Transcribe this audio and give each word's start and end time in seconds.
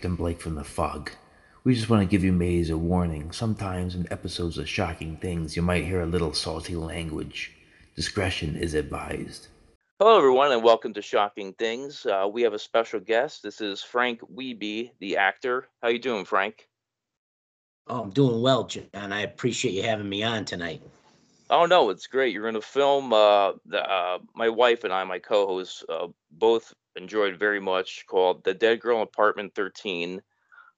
Doug 0.00 0.38
from 0.38 0.54
the 0.54 0.64
Fog. 0.64 1.10
We 1.62 1.74
just 1.74 1.90
want 1.90 2.02
to 2.02 2.10
give 2.10 2.24
you 2.24 2.32
maize 2.32 2.70
a 2.70 2.78
warning. 2.78 3.32
Sometimes 3.32 3.94
in 3.94 4.10
episodes 4.10 4.56
of 4.56 4.68
shocking 4.68 5.18
things, 5.18 5.56
you 5.56 5.62
might 5.62 5.84
hear 5.84 6.00
a 6.00 6.06
little 6.06 6.32
salty 6.32 6.74
language. 6.74 7.52
Discretion 7.96 8.56
is 8.56 8.72
advised. 8.72 9.48
Hello, 9.98 10.16
everyone, 10.16 10.52
and 10.52 10.62
welcome 10.62 10.94
to 10.94 11.02
Shocking 11.02 11.52
Things. 11.52 12.06
Uh, 12.06 12.26
we 12.32 12.40
have 12.42 12.54
a 12.54 12.58
special 12.58 13.00
guest. 13.00 13.42
This 13.42 13.60
is 13.60 13.82
Frank 13.82 14.20
Wiebe, 14.34 14.90
the 15.00 15.18
actor. 15.18 15.68
How 15.82 15.88
you 15.88 15.98
doing, 15.98 16.24
Frank? 16.24 16.66
Oh, 17.86 18.02
I'm 18.04 18.10
doing 18.10 18.40
well, 18.40 18.64
John. 18.64 18.86
I 18.94 19.20
appreciate 19.20 19.74
you 19.74 19.82
having 19.82 20.08
me 20.08 20.22
on 20.22 20.46
tonight. 20.46 20.82
Oh 21.50 21.66
no, 21.66 21.90
it's 21.90 22.06
great. 22.06 22.32
You're 22.32 22.48
in 22.48 22.54
a 22.54 22.60
film. 22.60 23.12
Uh, 23.12 23.52
the, 23.66 23.82
uh, 23.82 24.20
my 24.36 24.48
wife 24.48 24.84
and 24.84 24.92
I, 24.92 25.02
my 25.02 25.18
co-host, 25.18 25.84
uh, 25.88 26.06
both 26.30 26.72
enjoyed 26.94 27.38
very 27.38 27.58
much 27.58 28.06
called 28.06 28.44
"The 28.44 28.54
Dead 28.54 28.80
Girl 28.80 29.02
Apartment 29.02 29.52
13." 29.56 30.22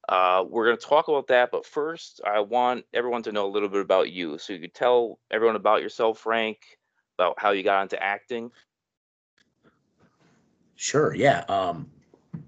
Uh, 0.09 0.45
we're 0.48 0.65
going 0.65 0.77
to 0.77 0.84
talk 0.84 1.09
about 1.09 1.28
that, 1.28 1.50
but 1.53 1.67
first, 1.67 2.23
I 2.27 2.41
want 2.41 2.87
everyone 2.95 3.23
to 3.25 3.33
know 3.33 3.47
a 3.47 3.53
little 3.53 3.69
bit 3.69 3.83
about 3.83 4.11
you. 4.11 4.39
So 4.39 4.55
you 4.55 4.61
could 4.61 4.75
tell 4.75 5.19
everyone 5.31 5.56
about 5.56 5.83
yourself, 5.83 6.19
Frank, 6.19 6.59
about 7.19 7.39
how 7.39 7.50
you 7.50 7.62
got 7.62 7.83
into 7.83 8.03
acting. 8.03 8.50
Sure. 10.77 11.15
Yeah. 11.15 11.45
Um, 11.48 11.91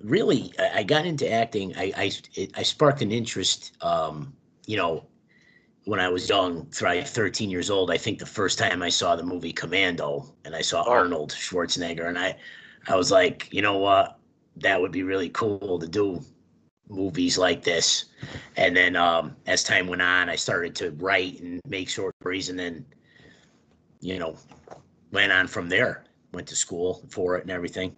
really, 0.03 0.51
I, 0.59 0.79
I 0.79 0.83
got 0.83 1.05
into 1.05 1.31
acting. 1.31 1.77
I 1.77 1.93
I, 1.95 2.11
it, 2.35 2.53
I 2.57 2.63
sparked 2.63 3.03
an 3.03 3.13
interest. 3.13 3.77
Um, 3.83 4.35
you 4.67 4.79
know, 4.79 5.05
when 5.85 6.01
I 6.01 6.09
was 6.09 6.29
young, 6.29 6.67
th- 6.71 7.07
13 7.07 7.51
years 7.51 7.71
old, 7.71 7.91
I 7.91 7.97
think 7.99 8.19
the 8.19 8.27
first 8.27 8.59
time 8.59 8.83
I 8.83 8.89
saw 8.89 9.17
the 9.17 9.23
movie 9.23 9.53
Commando 9.53 10.35
and 10.45 10.55
I 10.55 10.63
saw 10.63 10.83
Oh. 10.87 10.91
Arnold 10.91 11.33
Schwarzenegger, 11.33 12.09
and 12.09 12.19
I, 12.19 12.37
I 12.89 12.97
was 12.97 13.11
like, 13.11 13.53
you 13.53 13.63
know 13.63 13.79
what, 13.79 14.19
that 14.57 14.81
would 14.81 14.93
be 14.93 15.03
really 15.03 15.29
cool 15.31 15.79
to 15.79 15.87
do 15.87 16.23
movies 16.89 17.37
like 17.39 17.63
this. 17.63 18.07
And 18.57 18.77
then 18.77 18.97
um, 18.97 19.37
as 19.47 19.63
time 19.63 19.87
went 19.87 20.03
on, 20.03 20.29
I 20.29 20.37
started 20.37 20.75
to 20.77 20.91
write 20.93 21.41
and 21.41 21.61
make 21.67 21.89
short 21.89 22.15
stories, 22.21 22.49
and 22.49 22.59
then, 22.59 22.85
you 24.01 24.19
know, 24.19 24.37
went 25.13 25.33
on 25.33 25.47
from 25.47 25.69
there. 25.69 26.05
Went 26.33 26.49
to 26.49 26.57
school 26.57 27.05
for 27.11 27.37
it 27.37 27.43
and 27.43 27.51
everything. 27.51 27.95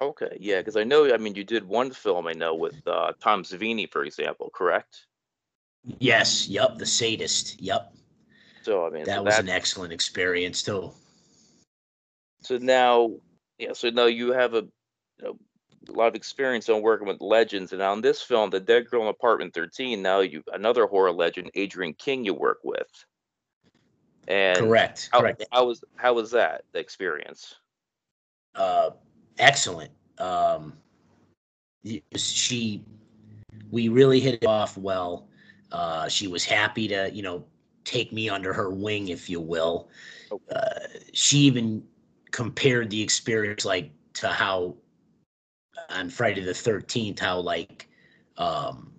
Okay, 0.00 0.36
yeah, 0.40 0.58
because 0.58 0.76
I 0.76 0.84
know. 0.84 1.12
I 1.12 1.18
mean, 1.18 1.34
you 1.34 1.44
did 1.44 1.64
one 1.66 1.90
film 1.90 2.26
I 2.26 2.32
know 2.32 2.54
with 2.54 2.86
uh, 2.86 3.12
Tom 3.20 3.42
Savini, 3.42 3.90
for 3.90 4.04
example, 4.04 4.50
correct? 4.54 5.06
Yes. 5.98 6.48
Yep. 6.48 6.78
The 6.78 6.86
sadist. 6.86 7.60
Yep. 7.60 7.94
So 8.62 8.86
I 8.86 8.90
mean, 8.90 9.04
so 9.04 9.10
That 9.10 9.24
was 9.24 9.38
an 9.38 9.48
excellent 9.48 9.92
experience 9.92 10.62
too. 10.62 10.90
So 12.42 12.58
now, 12.58 13.12
yeah. 13.58 13.72
So 13.72 13.90
now 13.90 14.06
you 14.06 14.32
have 14.32 14.54
a, 14.54 14.62
you 15.18 15.22
know, 15.22 15.38
a 15.88 15.92
lot 15.92 16.08
of 16.08 16.14
experience 16.14 16.68
on 16.68 16.82
working 16.82 17.06
with 17.06 17.20
legends, 17.20 17.72
and 17.72 17.80
on 17.80 18.00
this 18.00 18.20
film, 18.20 18.50
The 18.50 18.60
Dead 18.60 18.90
Girl 18.90 19.02
in 19.02 19.08
Apartment 19.08 19.54
13. 19.54 20.02
Now 20.02 20.20
you 20.20 20.42
another 20.52 20.86
horror 20.86 21.12
legend, 21.12 21.50
Adrienne 21.56 21.94
King, 21.94 22.24
you 22.24 22.34
work 22.34 22.58
with. 22.64 22.88
And 24.28 24.58
Correct. 24.58 25.08
How, 25.12 25.20
Correct. 25.20 25.44
how 25.52 25.66
was 25.66 25.84
how 25.94 26.14
was 26.14 26.32
that 26.32 26.64
the 26.72 26.80
experience? 26.80 27.54
uh, 28.56 28.90
excellent. 29.38 29.90
Um, 30.18 30.72
she, 32.16 32.82
we 33.70 33.88
really 33.88 34.20
hit 34.20 34.42
it 34.42 34.46
off 34.46 34.76
well. 34.76 35.28
Uh, 35.76 36.08
she 36.08 36.26
was 36.26 36.42
happy 36.42 36.88
to, 36.88 37.10
you 37.12 37.20
know, 37.20 37.44
take 37.84 38.10
me 38.10 38.30
under 38.30 38.50
her 38.54 38.70
wing, 38.70 39.08
if 39.08 39.28
you 39.28 39.38
will. 39.38 39.90
Uh, 40.50 40.86
she 41.12 41.36
even 41.40 41.84
compared 42.30 42.88
the 42.88 43.02
experience 43.02 43.66
like 43.66 43.90
to 44.14 44.28
how 44.28 44.74
on 45.90 46.08
Friday 46.08 46.40
the 46.40 46.54
Thirteenth, 46.54 47.18
how 47.18 47.40
like, 47.40 47.90
um, 48.38 48.90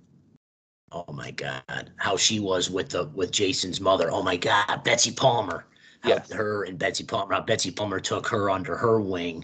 oh 0.91 1.11
my 1.11 1.31
God, 1.31 1.91
how 1.95 2.15
she 2.15 2.39
was 2.39 2.69
with 2.69 2.89
the 2.89 3.05
with 3.15 3.31
Jason's 3.31 3.81
mother. 3.81 4.11
Oh 4.11 4.21
my 4.21 4.37
God, 4.37 4.83
Betsy 4.83 5.11
Palmer. 5.11 5.65
Yes. 6.05 6.31
her 6.31 6.65
and 6.65 6.77
Betsy 6.77 7.03
Palmer, 7.03 7.33
how 7.33 7.41
Betsy 7.41 7.71
Palmer 7.71 7.99
took 7.99 8.27
her 8.27 8.51
under 8.51 8.77
her 8.77 9.01
wing, 9.01 9.43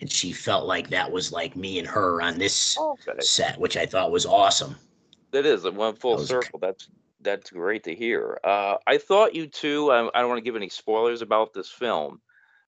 and 0.00 0.10
she 0.10 0.30
felt 0.30 0.66
like 0.66 0.88
that 0.90 1.10
was 1.10 1.32
like 1.32 1.56
me 1.56 1.80
and 1.80 1.88
her 1.88 2.22
on 2.22 2.38
this 2.38 2.78
Okay, 2.78 3.18
set, 3.18 3.58
which 3.58 3.76
I 3.76 3.86
thought 3.86 4.12
was 4.12 4.24
awesome. 4.24 4.76
That 5.32 5.46
is 5.46 5.64
it 5.64 5.74
went 5.74 5.98
full 5.98 6.16
That 6.16 6.22
was 6.22 6.30
a 6.30 6.34
c- 6.34 6.40
circle. 6.40 6.58
That's 6.58 6.88
that's 7.22 7.50
great 7.50 7.84
to 7.84 7.94
hear. 7.94 8.38
Uh, 8.42 8.76
I 8.86 8.98
thought 8.98 9.34
you 9.34 9.46
two. 9.46 9.90
I, 9.90 10.08
I 10.14 10.20
don't 10.20 10.28
want 10.28 10.38
to 10.38 10.44
give 10.44 10.56
any 10.56 10.68
spoilers 10.68 11.22
about 11.22 11.52
this 11.52 11.68
film, 11.68 12.20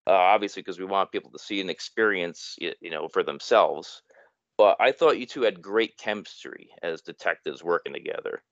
uh, 0.07 0.13
obviously, 0.13 0.63
because 0.63 0.79
we 0.79 0.85
want 0.85 1.13
people 1.13 1.31
to 1.31 1.39
see 1.39 1.61
and 1.61 1.71
experience, 1.71 2.57
you 2.59 2.91
know, 2.91 3.09
for 3.09 3.23
themselves. 3.23 4.03
But 4.59 4.77
I 4.81 4.93
thought 4.93 5.19
you 5.19 5.27
two 5.27 5.43
had 5.43 5.63
great 5.63 5.97
chemistry 5.97 6.71
as 6.83 7.01
detectives 7.01 7.65
working 7.65 7.95
together. 7.95 8.43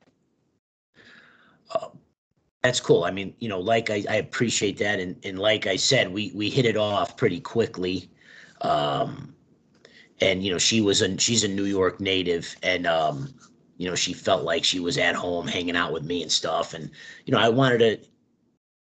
Uh, 1.71 1.89
that's 2.63 2.81
cool. 2.81 3.05
I 3.05 3.11
mean, 3.11 3.35
you 3.39 3.49
know, 3.49 3.61
like 3.61 3.91
I, 3.91 4.05
I 4.09 4.17
appreciate 4.17 4.79
that, 4.79 5.01
and 5.01 5.17
and 5.25 5.39
like 5.39 5.67
I 5.67 5.77
said, 5.77 6.13
we 6.13 6.33
we 6.35 6.51
hit 6.51 6.65
it 6.65 6.77
off 6.77 7.17
pretty 7.17 7.41
quickly. 7.41 8.11
Um, 8.63 9.35
and 10.21 10.45
you 10.45 10.53
know, 10.53 10.59
she 10.59 10.81
was 10.81 11.01
a 11.03 11.19
she's 11.19 11.45
a 11.45 11.49
New 11.49 11.65
York 11.65 12.01
native, 12.01 12.55
and 12.63 12.87
um, 12.87 13.33
you 13.81 13.89
know, 13.89 13.95
she 13.95 14.13
felt 14.13 14.45
like 14.45 14.63
she 14.63 14.79
was 14.79 14.99
at 14.99 15.15
home 15.15 15.47
hanging 15.47 15.75
out 15.75 15.91
with 15.91 16.05
me 16.05 16.21
and 16.21 16.31
stuff. 16.31 16.75
And 16.75 16.91
you 17.25 17.33
know, 17.33 17.39
I 17.39 17.49
wanted 17.49 17.79
to 17.79 18.09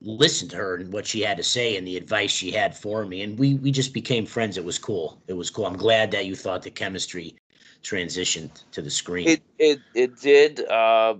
listen 0.01 0.47
to 0.49 0.55
her 0.55 0.75
and 0.75 0.93
what 0.93 1.07
she 1.07 1.21
had 1.21 1.35
to 1.37 1.43
say 1.43 1.77
and 1.77 1.87
the 1.87 1.97
advice 1.97 2.29
she 2.29 2.51
had 2.51 2.77
for 2.77 3.03
me, 3.03 3.23
and 3.23 3.39
we 3.39 3.55
we 3.55 3.71
just 3.71 3.91
became 3.91 4.27
friends. 4.27 4.55
It 4.55 4.63
was 4.63 4.77
cool. 4.77 5.19
It 5.25 5.33
was 5.33 5.49
cool. 5.49 5.65
I'm 5.65 5.77
glad 5.77 6.11
that 6.11 6.27
you 6.27 6.35
thought 6.35 6.61
the 6.61 6.69
chemistry 6.69 7.35
transitioned 7.81 8.51
to 8.71 8.83
the 8.83 8.91
screen. 8.91 9.29
It 9.29 9.41
it 9.57 9.79
it 9.95 10.21
did. 10.21 10.63
Uh, 10.67 11.15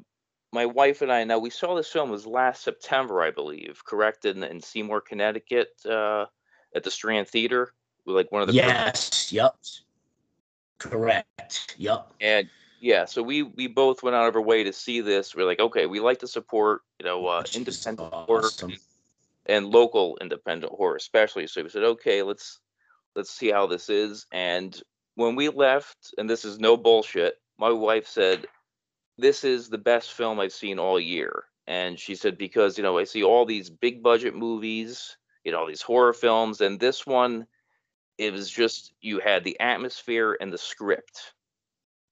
my 0.52 0.68
wife 0.68 1.02
and 1.02 1.12
I 1.12 1.24
now 1.24 1.40
we 1.40 1.50
saw 1.50 1.74
this 1.74 1.92
film 1.92 2.12
was 2.12 2.28
last 2.28 2.64
September, 2.64 3.24
I 3.24 3.32
believe, 3.32 3.82
correct? 3.88 4.26
In 4.26 4.44
in 4.44 4.62
Seymour, 4.62 5.02
Connecticut, 5.02 5.70
uh, 5.90 6.26
at 6.76 6.84
the 6.84 6.92
Strand 6.92 7.28
Theater, 7.28 7.74
like 8.06 8.32
one 8.32 8.44
of 8.44 8.50
the 8.50 8.54
yes. 8.54 9.34
Yep. 9.34 9.56
Correct. 10.78 11.76
Yep. 11.80 12.14
And 12.22 12.48
yeah, 12.84 13.06
so 13.06 13.24
we 13.24 13.44
we 13.44 13.68
both 13.68 14.04
went 14.04 14.18
out 14.18 14.28
of 14.28 14.36
our 14.36 14.42
way 14.42 14.66
to 14.66 14.74
see 14.74 15.00
this. 15.00 15.34
We're 15.34 15.46
like, 15.46 15.62
okay, 15.62 15.86
we 15.86 16.02
like 16.02 16.20
to 16.20 16.28
support 16.28 16.82
you 17.00 17.06
know 17.06 17.26
uh, 17.28 17.44
independent 17.56 18.14
horror 18.14 18.50
and 19.46 19.68
local 19.68 20.18
independent 20.20 20.74
horror, 20.74 20.98
especially. 20.98 21.48
So 21.48 21.64
we 21.64 21.70
said, 21.70 21.84
okay, 21.84 22.24
let's 22.24 22.60
let's 23.16 23.32
see 23.32 23.52
how 23.52 23.68
this 23.68 23.90
is. 23.90 24.28
And 24.34 24.78
when 25.16 25.38
we 25.38 25.48
left, 25.48 26.14
and 26.18 26.30
this 26.30 26.44
is 26.44 26.60
no 26.60 26.76
bullshit, 26.76 27.40
my 27.58 27.70
wife 27.70 28.06
said, 28.06 28.48
"This 29.18 29.46
is 29.46 29.70
the 29.70 29.78
best 29.78 30.12
film 30.12 30.42
I've 30.42 30.52
seen 30.52 30.78
all 30.78 31.00
year." 31.00 31.46
And 31.68 31.98
she 31.98 32.16
said 32.16 32.38
because 32.38 32.78
you 32.78 32.84
know 32.84 32.98
I 32.98 33.06
see 33.06 33.24
all 33.24 33.46
these 33.46 33.70
big 33.70 34.04
budget 34.04 34.36
movies, 34.36 35.16
you 35.46 35.54
know, 35.54 35.60
all 35.60 35.68
these 35.68 35.82
horror 35.82 36.12
films, 36.12 36.60
and 36.60 36.82
this 36.82 37.08
one, 37.08 37.48
it 38.18 38.34
was 38.34 38.52
just 38.52 38.92
you 39.00 39.22
had 39.22 39.46
the 39.46 39.58
atmosphere 39.62 40.36
and 40.42 40.52
the 40.52 40.58
script 40.58 41.34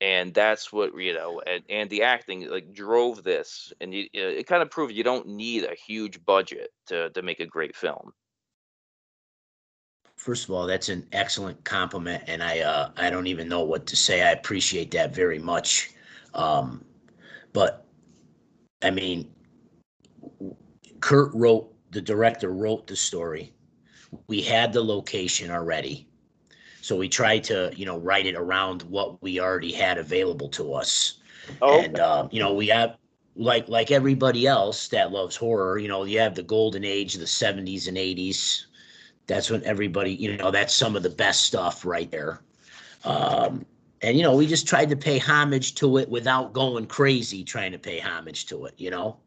and 0.02 0.34
that's 0.34 0.74
what 0.74 1.00
you 1.00 1.14
know 1.14 1.42
and, 1.48 1.64
and 1.70 1.90
the 1.90 2.04
acting 2.04 2.50
like 2.50 2.74
drove 2.74 3.24
this 3.24 3.72
and 3.80 3.94
you, 3.94 4.08
it 4.14 4.48
kind 4.48 4.62
of 4.62 4.70
proved 4.70 4.94
you 4.94 5.04
don't 5.04 5.28
need 5.28 5.64
a 5.64 5.76
huge 5.76 6.24
budget 6.26 6.72
to 6.88 7.10
to 7.12 7.22
make 7.22 7.40
a 7.40 7.46
great 7.46 7.76
film 7.76 8.12
First 10.18 10.44
of 10.44 10.52
all, 10.52 10.68
that's 10.68 10.90
an 10.90 11.08
excellent 11.14 11.64
compliment, 11.64 12.24
and 12.28 12.44
I 12.44 12.60
uh, 12.60 12.92
I 12.96 13.10
don't 13.10 13.26
even 13.26 13.50
know 13.50 13.62
what 13.64 13.88
to 13.88 13.96
say. 13.96 14.22
I 14.22 14.34
appreciate 14.34 14.92
that 14.92 15.16
very 15.16 15.40
much. 15.40 15.96
Um, 16.36 16.86
but 17.54 17.88
I 18.84 18.92
mean, 18.92 19.32
Kurt 21.00 21.34
wrote 21.34 21.74
the 21.90 22.02
director 22.02 22.52
wrote 22.52 22.86
the 22.86 22.96
story. 22.96 23.52
We 24.28 24.42
had 24.42 24.74
the 24.74 24.84
location 24.84 25.50
already, 25.50 26.08
so 26.82 26.96
we 26.96 27.08
tried 27.08 27.44
to 27.46 27.72
you 27.76 27.86
know 27.86 27.98
write 27.98 28.26
it 28.26 28.36
around 28.36 28.82
what 28.84 29.22
we 29.22 29.40
already 29.40 29.72
had 29.72 29.98
available 29.98 30.50
to 30.50 30.74
us. 30.74 31.20
And 31.84 32.00
um, 32.00 32.30
you 32.32 32.40
know, 32.40 32.54
we 32.54 32.68
have 32.68 32.98
like 33.36 33.68
like 33.68 33.92
everybody 33.92 34.48
else 34.48 34.88
that 34.90 35.12
loves 35.12 35.36
horror, 35.36 35.78
you 35.78 35.88
know, 35.88 36.04
you 36.04 36.20
have 36.20 36.36
the 36.36 36.44
golden 36.44 36.84
age, 36.84 37.16
the 37.16 37.26
70s 37.26 37.88
and 37.88 37.98
80s. 37.98 38.66
That's 39.28 39.50
when 39.50 39.64
everybody, 39.64 40.14
you 40.14 40.36
know, 40.36 40.52
that's 40.52 40.74
some 40.74 40.96
of 40.96 41.04
the 41.04 41.10
best 41.10 41.44
stuff 41.44 41.86
right 41.86 42.10
there. 42.12 42.42
Um, 43.06 43.66
and 44.02 44.18
you 44.18 44.24
know, 44.24 44.36
we 44.36 44.48
just 44.48 44.68
tried 44.68 44.90
to 44.90 44.96
pay 44.96 45.20
homage 45.20 45.76
to 45.76 45.98
it 45.98 46.10
without 46.10 46.54
going 46.54 46.88
crazy 46.88 47.44
trying 47.44 47.72
to 47.72 47.80
pay 47.80 48.00
homage 48.00 48.48
to 48.48 48.66
it, 48.66 48.74
you 48.78 48.90
know. 48.90 49.18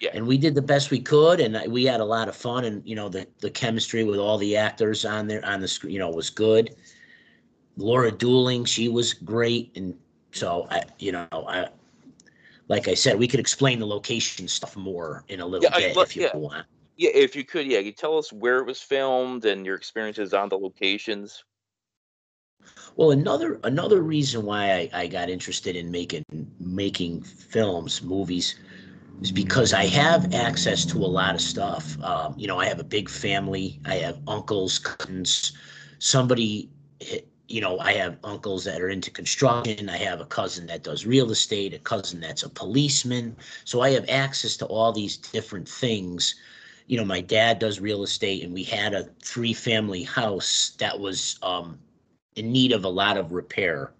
Yeah. 0.00 0.10
And 0.12 0.26
we 0.26 0.36
did 0.36 0.54
the 0.54 0.62
best 0.62 0.90
we 0.90 1.00
could, 1.00 1.40
and 1.40 1.72
we 1.72 1.84
had 1.84 2.00
a 2.00 2.04
lot 2.04 2.28
of 2.28 2.36
fun. 2.36 2.64
And 2.64 2.86
you 2.86 2.94
know, 2.94 3.08
the 3.08 3.26
the 3.40 3.50
chemistry 3.50 4.04
with 4.04 4.18
all 4.18 4.38
the 4.38 4.56
actors 4.56 5.04
on 5.04 5.26
there 5.26 5.44
on 5.44 5.60
the 5.60 5.68
screen, 5.68 5.92
you 5.92 5.98
know, 5.98 6.10
was 6.10 6.30
good. 6.30 6.74
Laura 7.76 8.12
Dooling, 8.12 8.66
she 8.66 8.88
was 8.88 9.12
great, 9.14 9.72
and 9.76 9.98
so 10.32 10.66
I, 10.70 10.82
you 10.98 11.12
know, 11.12 11.26
I, 11.32 11.68
like 12.68 12.88
I 12.88 12.94
said, 12.94 13.18
we 13.18 13.26
could 13.28 13.40
explain 13.40 13.78
the 13.78 13.86
location 13.86 14.46
stuff 14.48 14.76
more 14.76 15.24
in 15.28 15.40
a 15.40 15.46
little 15.46 15.68
Yeah, 15.70 15.78
bit 15.78 15.96
if 15.96 16.16
you 16.16 16.22
yeah. 16.22 16.36
want. 16.36 16.66
yeah 16.96 17.10
if 17.14 17.34
you 17.34 17.44
could 17.44 17.66
yeah 17.66 17.78
you 17.80 17.92
tell 17.92 18.16
us 18.16 18.32
where 18.32 18.58
it 18.58 18.66
was 18.66 18.80
filmed 18.80 19.44
and 19.44 19.66
your 19.66 19.74
experiences 19.74 20.32
on 20.32 20.48
the 20.48 20.58
locations 20.58 21.44
Well, 22.96 23.10
another 23.10 23.60
another 23.64 24.02
reason 24.02 24.44
why 24.44 24.72
I, 24.72 25.02
I 25.02 25.06
got 25.08 25.28
interested 25.28 25.74
in 25.76 25.90
making 25.90 26.24
making 26.60 27.22
films, 27.22 28.02
movies, 28.02 28.56
is 29.22 29.32
because 29.32 29.72
I 29.72 29.86
have 29.86 30.34
access 30.34 30.84
to 30.86 30.98
a 30.98 31.06
lot 31.06 31.34
of 31.34 31.40
stuff. 31.40 31.96
Um, 32.02 32.34
you 32.36 32.46
know, 32.46 32.58
I 32.58 32.66
have 32.66 32.80
a 32.80 32.84
big 32.84 33.08
family. 33.08 33.80
I 33.84 33.94
have 33.96 34.18
uncles, 34.26 34.78
cousins. 34.78 35.52
Somebody, 35.98 36.68
you 37.48 37.60
know, 37.60 37.78
I 37.78 37.92
have 37.94 38.18
uncles 38.24 38.64
that 38.64 38.80
are 38.80 38.90
into 38.90 39.10
construction. 39.10 39.88
I 39.88 39.96
have 39.96 40.20
a 40.20 40.26
cousin 40.26 40.66
that 40.66 40.82
does 40.82 41.06
real 41.06 41.30
estate. 41.30 41.74
A 41.74 41.78
cousin 41.78 42.20
that's 42.20 42.42
a 42.42 42.48
policeman. 42.48 43.36
So 43.64 43.80
I 43.80 43.90
have 43.90 44.04
access 44.08 44.56
to 44.58 44.66
all 44.66 44.92
these 44.92 45.16
different 45.16 45.68
things. 45.68 46.34
You 46.86 46.98
know, 46.98 47.04
my 47.04 47.22
dad 47.22 47.58
does 47.58 47.80
real 47.80 48.02
estate, 48.02 48.42
and 48.44 48.52
we 48.52 48.62
had 48.62 48.92
a 48.92 49.04
three 49.22 49.54
family 49.54 50.02
house 50.02 50.72
that 50.78 50.98
was 50.98 51.38
um, 51.42 51.78
in 52.36 52.52
need 52.52 52.72
of 52.72 52.84
a 52.84 52.88
lot 52.88 53.16
of 53.16 53.32
repair, 53.32 53.92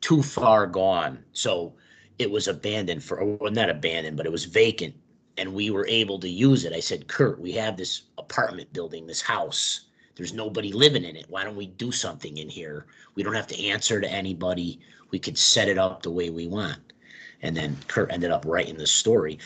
too 0.00 0.22
far 0.22 0.68
gone. 0.68 1.24
So 1.32 1.74
it 2.20 2.30
was 2.30 2.48
abandoned 2.48 3.02
for, 3.02 3.24
well, 3.24 3.50
not 3.50 3.70
abandoned, 3.70 4.18
but 4.18 4.26
it 4.26 4.32
was 4.32 4.44
vacant. 4.44 4.94
And 5.38 5.54
we 5.54 5.70
were 5.70 5.86
able 5.86 6.18
to 6.20 6.28
use 6.28 6.66
it. 6.66 6.74
I 6.74 6.80
said, 6.80 7.08
Kurt, 7.08 7.40
we 7.40 7.52
have 7.52 7.78
this 7.78 8.02
apartment 8.18 8.70
building, 8.74 9.06
this 9.06 9.22
house. 9.22 9.86
There's 10.16 10.34
nobody 10.34 10.70
living 10.70 11.04
in 11.04 11.16
it. 11.16 11.24
Why 11.30 11.44
don't 11.44 11.56
we 11.56 11.66
do 11.66 11.90
something 11.90 12.36
in 12.36 12.50
here? 12.50 12.84
We 13.14 13.22
don't 13.22 13.34
have 13.34 13.46
to 13.46 13.66
answer 13.66 14.02
to 14.02 14.10
anybody. 14.10 14.80
We 15.10 15.18
could 15.18 15.38
set 15.38 15.66
it 15.68 15.78
up 15.78 16.02
the 16.02 16.10
way 16.10 16.28
we 16.28 16.46
want. 16.46 16.92
And 17.40 17.56
then 17.56 17.78
Kurt 17.88 18.12
ended 18.12 18.30
up 18.30 18.44
writing 18.44 18.76
the 18.76 18.86
story. 18.86 19.38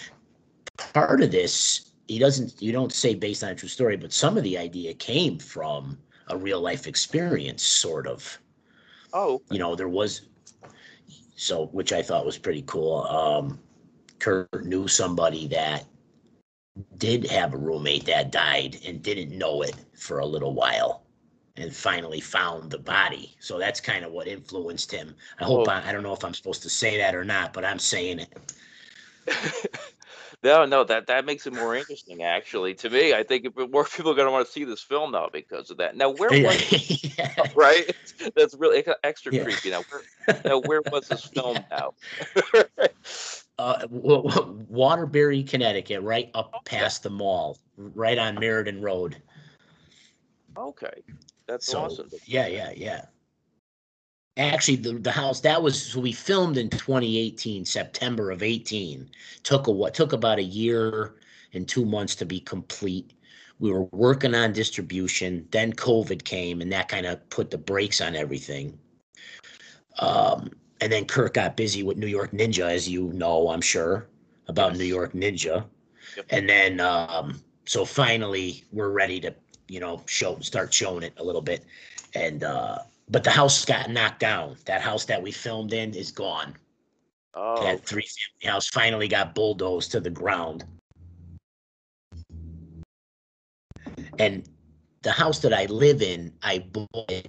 Part 0.92 1.22
of 1.22 1.30
this, 1.30 1.92
he 2.08 2.18
doesn't, 2.18 2.60
you 2.60 2.72
don't 2.72 2.92
say 2.92 3.14
based 3.14 3.44
on 3.44 3.50
a 3.50 3.54
true 3.54 3.68
story, 3.68 3.96
but 3.96 4.12
some 4.12 4.36
of 4.36 4.42
the 4.42 4.58
idea 4.58 4.94
came 4.94 5.38
from 5.38 5.96
a 6.26 6.36
real 6.36 6.60
life 6.60 6.88
experience, 6.88 7.62
sort 7.62 8.08
of. 8.08 8.36
Oh, 9.12 9.40
You 9.52 9.60
know, 9.60 9.76
there 9.76 9.88
was, 9.88 10.22
so, 11.34 11.66
which 11.66 11.92
I 11.92 12.02
thought 12.02 12.26
was 12.26 12.38
pretty 12.38 12.62
cool. 12.66 13.02
Um, 13.04 13.58
Kurt 14.18 14.64
knew 14.64 14.88
somebody 14.88 15.48
that 15.48 15.84
did 16.98 17.26
have 17.26 17.54
a 17.54 17.58
roommate 17.58 18.04
that 18.06 18.32
died 18.32 18.78
and 18.86 19.02
didn't 19.02 19.36
know 19.36 19.62
it 19.62 19.74
for 19.96 20.18
a 20.20 20.26
little 20.26 20.54
while 20.54 21.02
and 21.56 21.74
finally 21.74 22.20
found 22.20 22.70
the 22.70 22.78
body. 22.78 23.36
So 23.38 23.58
that's 23.58 23.80
kind 23.80 24.04
of 24.04 24.12
what 24.12 24.26
influenced 24.26 24.90
him. 24.90 25.14
I 25.40 25.44
hope 25.44 25.68
Oh. 25.68 25.70
I, 25.70 25.88
I 25.88 25.92
don't 25.92 26.02
know 26.02 26.12
if 26.12 26.24
I'm 26.24 26.34
supposed 26.34 26.62
to 26.62 26.70
say 26.70 26.96
that 26.98 27.14
or 27.14 27.24
not, 27.24 27.52
but 27.52 27.64
I'm 27.64 27.78
saying 27.78 28.20
it. 28.20 28.52
no, 30.44 30.66
no, 30.66 30.84
that 30.84 31.06
that 31.06 31.24
makes 31.24 31.46
it 31.46 31.52
more 31.54 31.74
interesting. 31.74 32.22
Actually, 32.22 32.74
to 32.74 32.90
me, 32.90 33.14
I 33.14 33.22
think 33.22 33.46
if 33.46 33.70
more 33.70 33.84
people 33.84 34.12
are 34.12 34.14
going 34.14 34.26
to 34.26 34.32
want 34.32 34.46
to 34.46 34.52
see 34.52 34.64
this 34.64 34.82
film 34.82 35.12
now 35.12 35.28
because 35.32 35.70
of 35.70 35.78
that. 35.78 35.96
Now, 35.96 36.10
where 36.10 36.30
was 36.30 36.60
Yeah. 37.18 37.28
right? 37.56 37.90
That's 38.36 38.54
really 38.54 38.84
extra 39.02 39.32
Yeah. 39.32 39.42
creepy. 39.44 39.70
Now, 39.70 39.84
where, 39.88 40.02
now, 40.44 40.58
where 40.58 40.82
was 40.92 41.08
this 41.08 41.24
film 41.24 41.64
now? 41.70 41.94
uh, 43.58 43.86
Waterbury, 43.90 45.42
Connecticut, 45.42 46.02
right 46.02 46.30
up 46.34 46.52
past 46.64 47.02
the 47.02 47.10
mall, 47.10 47.58
right 47.76 48.18
on 48.18 48.36
Meriden 48.36 48.82
Road. 48.82 49.16
okay, 50.56 51.02
that's 51.46 51.66
So 51.66 51.80
awesome. 51.80 52.10
yeah, 52.26 52.46
yeah, 52.46 52.72
yeah. 52.76 53.06
Actually, 54.36 54.76
the 54.76 54.94
the 54.94 55.12
house 55.12 55.40
that 55.40 55.62
was 55.62 55.80
so 55.80 56.00
we 56.00 56.12
filmed 56.12 56.56
in 56.56 56.68
2018, 56.68 57.64
September 57.64 58.30
of 58.32 58.42
18. 58.42 59.08
Took 59.44 59.68
a 59.68 59.70
what 59.70 59.94
took 59.94 60.12
about 60.12 60.38
a 60.38 60.42
year 60.42 61.14
and 61.52 61.68
two 61.68 61.84
months 61.84 62.16
to 62.16 62.26
be 62.26 62.40
complete. 62.40 63.12
We 63.60 63.70
were 63.70 63.84
working 63.92 64.34
on 64.34 64.52
distribution. 64.52 65.46
Then 65.52 65.72
COVID 65.72 66.24
came, 66.24 66.60
and 66.60 66.72
that 66.72 66.88
kind 66.88 67.06
of 67.06 67.28
put 67.30 67.50
the 67.50 67.58
brakes 67.58 68.00
on 68.00 68.16
everything. 68.16 68.76
Um, 70.00 70.50
and 70.80 70.90
then 70.92 71.06
Kirk 71.06 71.34
got 71.34 71.56
busy 71.56 71.84
with 71.84 71.96
New 71.96 72.08
York 72.08 72.32
Ninja, 72.32 72.68
as 72.70 72.88
you 72.88 73.12
know, 73.12 73.50
I'm 73.50 73.60
sure 73.60 74.08
about 74.48 74.72
Yes. 74.72 74.78
New 74.78 74.84
York 74.84 75.12
Ninja. 75.12 75.64
Yep. 76.16 76.26
And 76.30 76.48
then, 76.48 76.80
um, 76.80 77.40
so 77.66 77.84
finally, 77.84 78.64
we're 78.72 78.90
ready 78.90 79.20
to, 79.20 79.34
you 79.68 79.80
know, 79.80 80.02
show 80.06 80.38
start 80.40 80.74
showing 80.74 81.04
it 81.04 81.14
a 81.18 81.24
little 81.24 81.40
bit. 81.40 81.64
And 82.14 82.42
uh, 82.44 82.78
but 83.08 83.24
the 83.24 83.30
house 83.30 83.64
got 83.64 83.90
knocked 83.90 84.20
down. 84.20 84.56
That 84.66 84.80
house 84.80 85.04
that 85.06 85.22
we 85.22 85.30
filmed 85.30 85.72
in 85.72 85.94
is 85.94 86.10
gone. 86.10 86.54
Oh, 87.34 87.62
That 87.62 87.84
three 87.84 88.06
family 88.06 88.52
house 88.52 88.68
finally 88.68 89.08
got 89.08 89.34
bulldozed 89.34 89.92
to 89.92 90.00
the 90.00 90.10
ground. 90.10 90.64
And 94.18 94.48
the 95.02 95.10
house 95.12 95.40
that 95.40 95.52
I 95.52 95.66
live 95.66 96.00
in, 96.00 96.32
I 96.42 96.60
bought 96.60 97.10
it 97.10 97.28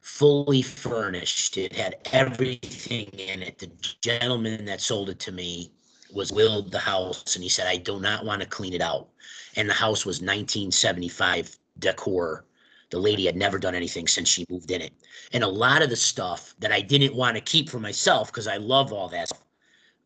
fully 0.00 0.62
furnished. 0.62 1.58
It 1.58 1.74
had 1.74 1.96
everything 2.12 3.06
in 3.08 3.42
it. 3.42 3.58
The 3.58 3.70
gentleman 4.00 4.64
that 4.64 4.80
sold 4.80 5.10
it 5.10 5.18
to 5.20 5.32
me 5.32 5.70
was 6.12 6.32
willed 6.32 6.72
the 6.72 6.78
house 6.78 7.34
and 7.34 7.42
he 7.42 7.50
said, 7.50 7.66
I 7.66 7.76
do 7.76 8.00
not 8.00 8.24
want 8.24 8.40
to 8.40 8.48
clean 8.48 8.72
it 8.72 8.80
out. 8.80 9.08
And 9.56 9.68
the 9.68 9.74
house 9.74 10.06
was 10.06 10.16
1975 10.20 11.56
decor. 11.78 12.44
The 12.90 12.98
lady 12.98 13.26
had 13.26 13.36
never 13.36 13.58
done 13.58 13.74
anything 13.74 14.06
since 14.06 14.28
she 14.28 14.46
moved 14.48 14.70
in 14.70 14.80
it. 14.80 14.92
And 15.32 15.44
a 15.44 15.48
lot 15.48 15.82
of 15.82 15.90
the 15.90 15.96
stuff 15.96 16.54
that 16.58 16.72
I 16.72 16.80
didn't 16.80 17.14
want 17.14 17.36
to 17.36 17.40
keep 17.42 17.68
for 17.68 17.78
myself 17.78 18.28
because 18.28 18.46
I 18.46 18.56
love 18.56 18.92
all 18.92 19.08
that 19.08 19.28
stuff, 19.28 19.42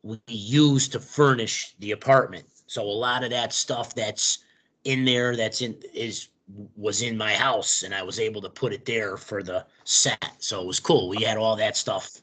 we 0.02 0.18
used 0.26 0.92
to 0.92 1.00
furnish 1.00 1.74
the 1.78 1.92
apartment. 1.92 2.44
So 2.66 2.82
a 2.82 2.84
lot 2.84 3.22
of 3.22 3.30
that 3.30 3.52
stuff 3.52 3.94
that's 3.94 4.38
in 4.84 5.04
there 5.04 5.36
that's 5.36 5.60
in 5.60 5.76
is 5.94 6.28
was 6.76 7.02
in 7.02 7.16
my 7.16 7.32
house 7.32 7.82
and 7.82 7.94
I 7.94 8.02
was 8.02 8.18
able 8.18 8.42
to 8.42 8.48
put 8.48 8.72
it 8.72 8.84
there 8.84 9.16
for 9.16 9.42
the 9.42 9.64
set. 9.84 10.32
So 10.38 10.60
it 10.60 10.66
was 10.66 10.80
cool. 10.80 11.08
We 11.08 11.22
had 11.22 11.38
all 11.38 11.56
that 11.56 11.76
stuff 11.76 12.20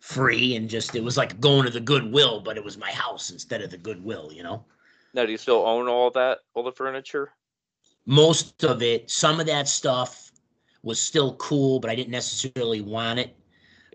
free 0.00 0.56
and 0.56 0.68
just 0.68 0.94
it 0.94 1.04
was 1.04 1.16
like 1.16 1.40
going 1.40 1.64
to 1.64 1.70
the 1.70 1.80
Goodwill, 1.80 2.40
but 2.40 2.56
it 2.56 2.64
was 2.64 2.76
my 2.76 2.90
house 2.90 3.30
instead 3.30 3.62
of 3.62 3.70
the 3.70 3.78
Goodwill, 3.78 4.32
you 4.32 4.42
know. 4.42 4.64
now 5.14 5.24
do 5.24 5.32
you 5.32 5.38
still 5.38 5.64
own 5.66 5.88
all 5.88 6.10
that, 6.10 6.38
all 6.54 6.62
the 6.62 6.72
furniture? 6.72 7.32
Most 8.06 8.64
of 8.64 8.82
it, 8.82 9.10
some 9.10 9.40
of 9.40 9.46
that 9.46 9.68
stuff 9.68 10.32
was 10.82 11.00
still 11.00 11.36
cool, 11.36 11.80
but 11.80 11.90
I 11.90 11.94
didn't 11.94 12.10
necessarily 12.10 12.80
want 12.80 13.18
it. 13.18 13.36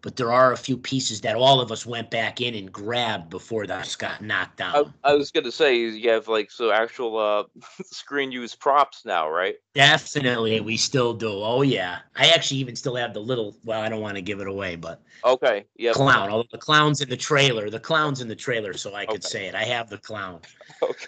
But 0.02 0.16
there 0.16 0.32
are 0.32 0.52
a 0.52 0.58
few 0.58 0.78
pieces 0.78 1.22
that 1.22 1.36
all 1.36 1.60
of 1.60 1.72
us 1.72 1.84
went 1.84 2.12
back 2.12 2.40
in 2.40 2.54
and 2.54 2.72
grabbed 2.72 3.32
before 3.32 3.66
house 3.66 3.96
got 3.96 4.22
knocked 4.22 4.62
I, 4.62 4.74
down. 4.74 4.94
I 5.04 5.14
was 5.16 5.32
gonna 5.32 5.52
say 5.52 5.78
you 5.78 6.10
have 6.12 6.28
like 6.28 6.52
so 6.52 6.72
actual 6.72 7.18
uh 7.18 7.44
screen 7.86 8.32
use 8.32 8.54
props 8.54 9.04
now, 9.04 9.28
right? 9.28 9.56
Definitely, 9.74 10.60
we 10.60 10.78
still 10.78 11.14
do. 11.14 11.30
Oh 11.30 11.64
yeah, 11.64 12.00
I 12.16 12.30
actually 12.30 12.60
even 12.60 12.76
still 12.76 12.96
have 12.96 13.16
the 13.16 13.20
little. 13.20 13.58
Well, 13.66 13.82
I 13.82 13.90
don't 13.90 14.02
want 14.02 14.16
to 14.16 14.22
give 14.22 14.40
it 14.42 14.48
away, 14.48 14.76
but 14.76 15.02
Okay, 15.26 15.66
yeah. 15.76 15.94
clown. 15.94 16.30
Although 16.30 16.48
the 16.52 16.60
clown's 16.60 17.02
in 17.02 17.10
the 17.10 17.18
trailer, 17.18 17.70
the 17.72 17.80
clown's 17.80 18.22
in 18.22 18.28
the 18.28 18.36
trailer, 18.36 18.74
so 18.74 18.94
I 18.94 19.06
could 19.06 19.16
Okay. 19.16 19.28
say 19.28 19.46
it. 19.48 19.56
I 19.56 19.64
have 19.64 19.90
the 19.90 19.98
clown. 19.98 20.42
Okay. 20.82 21.08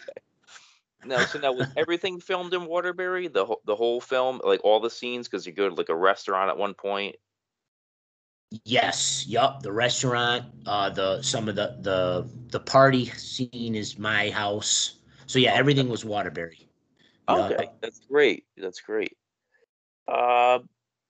Now, 1.05 1.23
so 1.25 1.39
now 1.39 1.53
was 1.53 1.67
everything 1.77 2.19
filmed 2.19 2.53
in 2.53 2.65
Waterbury? 2.65 3.27
The 3.27 3.45
whole 3.45 3.61
the 3.65 3.75
whole 3.75 4.01
film, 4.01 4.41
like 4.43 4.61
all 4.63 4.79
the 4.79 4.89
scenes, 4.89 5.27
because 5.27 5.45
you 5.45 5.53
go 5.53 5.69
to 5.69 5.75
like 5.75 5.89
a 5.89 5.95
restaurant 5.95 6.49
at 6.49 6.57
one 6.57 6.73
point. 6.73 7.15
Yes, 8.63 9.25
yup. 9.27 9.61
The 9.61 9.71
restaurant, 9.71 10.45
uh, 10.65 10.89
the 10.89 11.21
some 11.21 11.49
of 11.49 11.55
the 11.55 11.77
the 11.81 12.29
the 12.49 12.59
party 12.59 13.05
scene 13.05 13.75
is 13.75 13.99
my 13.99 14.29
house. 14.29 14.99
So 15.27 15.39
yeah, 15.39 15.53
everything 15.53 15.89
was 15.89 16.05
Waterbury. 16.05 16.67
Okay, 17.29 17.69
that's 17.81 17.99
great. 18.09 18.45
That's 18.55 18.79
great. 18.79 19.17
Uh, 20.07 20.59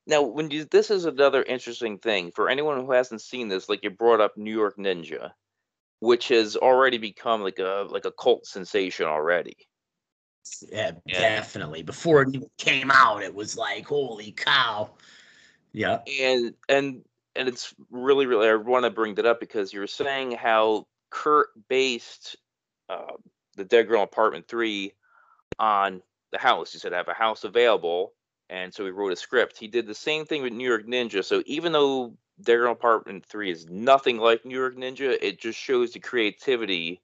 now, 0.08 0.24
when 0.24 0.50
you 0.50 0.66
this 0.66 0.90
is 0.90 1.06
another 1.06 1.44
interesting 1.44 2.00
thing 2.00 2.32
for 2.32 2.50
anyone 2.50 2.84
who 2.84 2.92
hasn't 2.92 3.22
seen 3.22 3.48
this, 3.50 3.70
like 3.70 3.84
you 3.84 3.92
brought 3.92 4.22
up 4.22 4.36
New 4.36 4.54
York 4.54 4.78
Ninja, 4.78 5.32
which 6.00 6.30
has 6.30 6.56
already 6.56 6.98
become 6.98 7.42
like 7.42 7.60
a 7.60 7.86
like 7.90 8.06
a 8.06 8.12
cult 8.12 8.46
sensation 8.46 9.06
already. 9.06 9.56
Yeah, 10.72 10.92
Yeah. 11.06 11.20
definitely. 11.20 11.84
Before 11.84 12.22
it 12.22 12.30
even 12.34 12.50
came 12.58 12.92
out, 12.92 13.24
it 13.24 13.34
was 13.34 13.58
like, 13.58 13.86
holy 13.86 14.32
cow. 14.32 14.92
Yeah. 15.74 16.00
and 16.20 16.54
and 16.70 17.04
and 17.36 17.48
it's 17.48 17.74
really 17.92 18.26
really 18.26 18.50
I 18.50 18.56
want 18.56 18.86
to 18.86 18.90
bring 18.90 19.16
that 19.16 19.26
up 19.26 19.40
because 19.40 19.74
you 19.74 19.80
were 19.80 19.88
saying 19.88 20.32
how 20.32 20.88
Kurt 21.10 21.50
based 21.68 22.36
uh, 22.90 23.14
the 23.56 23.66
Dead 23.66 23.88
Girl 23.88 24.02
Apartment 24.04 24.48
Three 24.48 24.94
on 25.60 26.02
the 26.32 26.40
house. 26.40 26.72
He 26.74 26.80
said 26.80 26.94
I 26.94 26.98
have 26.98 27.08
a 27.08 27.14
house 27.14 27.44
available, 27.44 28.14
and 28.50 28.74
so 28.74 28.86
he 28.86 28.92
wrote 28.92 29.14
a 29.14 29.16
script. 29.16 29.58
He 29.58 29.68
did 29.68 29.88
the 29.88 29.96
same 29.96 30.26
thing 30.26 30.42
with 30.42 30.54
New 30.54 30.68
York 30.68 30.88
Ninja. 30.88 31.24
So 31.24 31.44
even 31.46 31.72
though 31.72 32.14
Dead 32.42 32.56
Girl 32.58 32.72
Apartment 32.72 33.26
Three 33.26 33.52
is 33.52 33.68
nothing 33.70 34.18
like 34.18 34.46
New 34.46 34.58
York 34.58 34.76
Ninja, 34.76 35.18
it 35.22 35.40
just 35.40 35.60
shows 35.60 35.92
the 35.92 36.00
creativity 36.00 37.02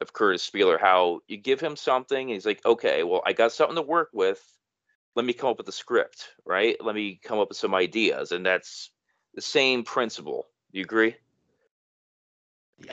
of 0.00 0.12
Kurtis 0.12 0.42
Spieler. 0.42 0.78
How 0.78 1.20
you 1.28 1.36
give 1.36 1.60
him 1.60 1.76
something, 1.76 2.28
he's 2.28 2.46
like, 2.46 2.64
okay, 2.64 3.02
well 3.02 3.22
I 3.26 3.32
got 3.32 3.52
something 3.52 3.76
to 3.76 3.82
work 3.82 4.10
with 4.12 4.42
let 5.16 5.24
me 5.24 5.32
come 5.32 5.50
up 5.50 5.58
with 5.58 5.68
a 5.68 5.72
script, 5.72 6.30
right? 6.44 6.76
Let 6.82 6.94
me 6.94 7.20
come 7.22 7.38
up 7.38 7.48
with 7.48 7.58
some 7.58 7.74
ideas. 7.74 8.32
And 8.32 8.46
that's 8.46 8.90
the 9.34 9.42
same 9.42 9.82
principle. 9.82 10.46
Do 10.72 10.78
you 10.78 10.84
agree? 10.84 11.16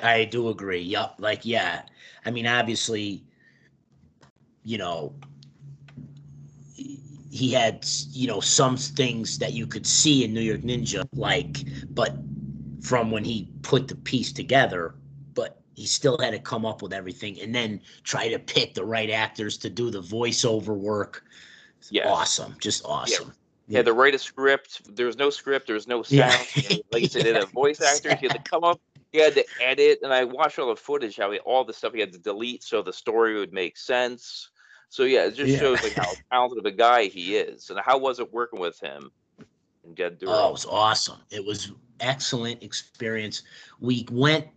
I 0.01 0.25
do 0.25 0.49
agree. 0.49 0.81
Yup. 0.81 1.15
Like, 1.19 1.45
yeah. 1.45 1.83
I 2.25 2.31
mean, 2.31 2.47
obviously, 2.47 3.23
you 4.63 4.77
know, 4.77 5.13
he 7.29 7.51
had 7.51 7.85
you 8.09 8.25
know 8.25 8.39
some 8.39 8.77
things 8.77 9.37
that 9.37 9.53
you 9.53 9.67
could 9.67 9.85
see 9.85 10.23
in 10.23 10.33
New 10.33 10.41
York 10.41 10.61
Ninja, 10.61 11.07
like 11.13 11.57
but 11.91 12.17
from 12.81 13.11
when 13.11 13.23
he 13.23 13.47
put 13.61 13.87
the 13.87 13.95
piece 13.95 14.33
together, 14.33 14.95
he 15.77 15.85
still 15.85 16.17
had 16.17 16.31
to 16.31 16.39
come 16.39 16.65
up 16.65 16.81
with 16.81 16.91
everything 16.91 17.39
and 17.39 17.53
then 17.53 17.79
try 18.03 18.27
to 18.27 18.39
pick 18.39 18.73
the 18.73 18.83
right 18.83 19.11
actors 19.11 19.59
to 19.59 19.69
do 19.69 19.91
the 19.91 20.01
voiceover 20.01 20.75
work. 20.75 21.23
Yes. 21.91 22.07
Awesome, 22.09 22.55
just 22.59 22.83
awesome. 22.83 23.31
He 23.69 23.75
had 23.75 23.85
to 23.85 23.93
write 23.93 24.15
a 24.15 24.17
script. 24.17 24.95
There 24.95 25.05
was 25.05 25.17
no 25.17 25.29
script. 25.29 25.67
There 25.67 25.75
was 25.75 25.87
no 25.87 26.01
sound. 26.01 26.47
Know, 26.67 26.81
like 26.91 27.03
you 27.03 27.07
said, 27.07 27.25
they 27.25 27.33
had 27.33 27.43
a 27.43 27.45
voice 27.45 27.79
actor. 27.79 28.15
He 28.15 28.25
had 28.25 28.33
to 28.33 28.41
come 28.49 28.63
up. 28.63 28.81
He 29.11 29.19
had 29.19 29.35
to 29.35 29.45
edit, 29.61 29.99
and 30.01 30.11
I 30.11 30.23
watched 30.23 30.57
all 30.57 30.69
the 30.69 30.75
footage. 30.75 31.15
How 31.15 31.29
he, 31.29 31.37
all 31.39 31.63
the 31.63 31.73
stuff 31.73 31.93
he 31.93 31.99
had 31.99 32.11
to 32.13 32.19
delete 32.19 32.63
so 32.63 32.81
the 32.81 32.91
story 32.91 33.37
would 33.37 33.53
make 33.53 33.77
sense. 33.77 34.49
So 34.89 35.03
yeah, 35.03 35.25
it 35.25 35.35
just 35.35 35.51
Yeah. 35.51 35.59
shows 35.59 35.83
like 35.83 35.95
how 35.95 36.15
talented 36.31 36.57
of 36.57 36.65
a 36.65 36.75
guy 36.75 37.05
he 37.05 37.37
is, 37.37 37.69
and 37.69 37.79
how 37.79 37.99
was 37.99 38.19
it 38.19 38.33
working 38.33 38.59
with 38.59 38.79
him? 38.79 39.11
And 39.85 39.95
get 39.95 40.17
Oh, 40.25 40.49
it 40.49 40.51
was 40.53 40.65
awesome. 40.65 41.19
It 41.29 41.45
was 41.45 41.71
excellent 41.99 42.63
experience. 42.63 43.43
We 43.79 44.07
went 44.11 44.47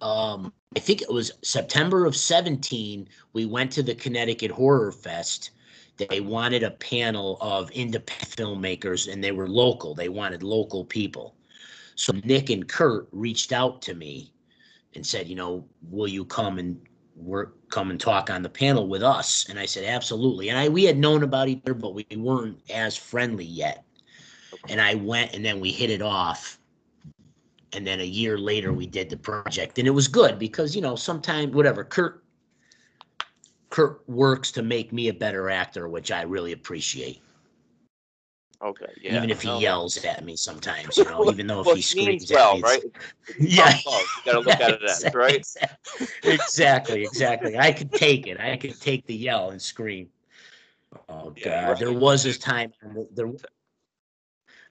um 0.00 0.52
I 0.76 0.80
think 0.80 1.02
it 1.02 1.10
was 1.10 1.32
September 1.42 2.04
of 2.04 2.14
17, 2.14 3.08
we 3.32 3.46
went 3.46 3.72
to 3.72 3.82
the 3.82 3.94
Connecticut 3.94 4.50
Horror 4.50 4.92
Fest. 4.92 5.52
They 5.96 6.20
wanted 6.20 6.62
a 6.62 6.72
panel 6.72 7.38
of 7.40 7.70
independent 7.70 8.30
filmmakers 8.30 9.10
and 9.10 9.24
they 9.24 9.32
were 9.32 9.48
local. 9.48 9.94
They 9.94 10.10
wanted 10.10 10.42
local 10.42 10.84
people. 10.84 11.34
So 11.94 12.12
Nick 12.22 12.50
and 12.50 12.68
Kurt 12.68 13.08
reached 13.10 13.50
out 13.50 13.80
to 13.82 13.94
me 13.94 14.32
and 14.94 15.04
said, 15.04 15.26
you 15.26 15.34
know, 15.34 15.66
will 15.90 16.06
you 16.06 16.24
come 16.24 16.58
and 16.58 16.80
work 17.16 17.56
come 17.70 17.90
and 17.90 17.98
talk 17.98 18.30
on 18.30 18.42
the 18.42 18.48
panel 18.48 18.86
with 18.86 19.02
us? 19.02 19.48
And 19.48 19.58
I 19.58 19.64
said, 19.64 19.84
absolutely. 19.84 20.50
And 20.50 20.58
I 20.58 20.68
we 20.68 20.84
had 20.84 20.98
known 20.98 21.22
about 21.22 21.48
each 21.48 21.62
other, 21.64 21.74
but 21.74 21.94
we 21.94 22.06
weren't 22.14 22.60
as 22.70 22.94
friendly 22.96 23.46
yet 23.46 23.84
and 24.68 24.80
I 24.80 24.94
went 24.94 25.34
and 25.34 25.44
then 25.44 25.60
we 25.60 25.72
hit 25.72 25.90
it 25.90 26.02
off. 26.02 26.57
And 27.74 27.86
then 27.86 28.00
a 28.00 28.04
year 28.04 28.38
later 28.38 28.72
we 28.72 28.86
did 28.86 29.10
the 29.10 29.16
project 29.16 29.78
and 29.78 29.86
it 29.86 29.92
was 29.92 30.08
good 30.08 30.38
because 30.38 30.74
you 30.74 30.82
know 30.82 30.96
sometimes 30.96 31.54
whatever 31.54 31.84
Kurt 31.84 32.24
Kurt 33.70 34.08
works 34.08 34.50
to 34.52 34.62
make 34.62 34.92
me 34.92 35.08
a 35.08 35.14
better 35.14 35.50
actor, 35.50 35.88
which 35.88 36.10
I 36.10 36.22
really 36.22 36.52
appreciate. 36.52 37.20
Okay, 38.60 38.86
yeah. 39.00 39.16
even 39.16 39.30
if 39.30 39.40
he 39.40 39.48
no. 39.48 39.60
yells 39.60 39.96
at 40.04 40.24
me 40.24 40.34
sometimes, 40.34 40.96
you 40.96 41.04
know, 41.10 41.30
even 41.30 41.46
though 41.46 41.60
if 41.60 41.66
well, 41.66 41.74
he 41.76 41.80
he 41.80 42.02
screams 42.02 42.32
well, 42.32 42.52
at 42.52 42.56
me. 42.56 42.62
right? 42.62 42.82
Yeah. 43.38 43.76
You 43.76 44.00
gotta 44.24 44.40
look 44.40 44.60
at 44.60 44.70
it 44.70 44.82
as 44.82 45.06
right. 45.14 45.46
Exactly, 46.24 47.04
exactly. 47.04 47.56
I 47.56 47.70
could 47.72 47.92
take 47.92 48.26
it. 48.26 48.40
I 48.40 48.56
could 48.56 48.80
take 48.80 49.06
the 49.06 49.14
yell 49.14 49.50
and 49.50 49.62
scream. 49.62 50.08
Oh 51.08 51.32
Yeah, 51.36 51.66
God, 51.66 51.68
right. 51.70 51.78
there 51.78 51.92
was 51.92 52.24
this 52.24 52.38
time 52.38 52.72
there. 53.12 53.30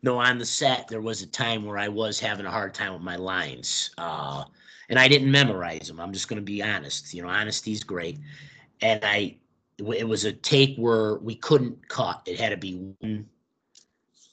No, 0.03 0.19
on 0.19 0.37
the 0.37 0.45
set 0.45 0.87
there 0.87 1.01
was 1.01 1.21
a 1.21 1.27
time 1.27 1.65
where 1.65 1.77
I 1.77 1.87
was 1.87 2.19
having 2.19 2.45
a 2.45 2.51
hard 2.51 2.73
time 2.73 2.93
with 2.93 3.01
my 3.01 3.15
lines, 3.15 3.91
uh, 3.97 4.43
and 4.89 4.99
I 4.99 5.07
didn't 5.07 5.31
memorize 5.31 5.87
them. 5.87 5.99
I'm 5.99 6.13
just 6.13 6.27
going 6.27 6.37
to 6.37 6.45
be 6.45 6.61
honest. 6.63 7.13
You 7.13 7.23
know, 7.23 7.29
honesty's 7.29 7.83
great, 7.83 8.19
and 8.81 9.03
I. 9.03 9.37
It 9.79 10.07
was 10.07 10.25
a 10.25 10.33
take 10.33 10.75
where 10.75 11.17
we 11.17 11.35
couldn't 11.35 11.87
cut. 11.87 12.23
It 12.25 12.39
had 12.39 12.49
to 12.49 12.57
be 12.57 12.73
one 12.99 13.27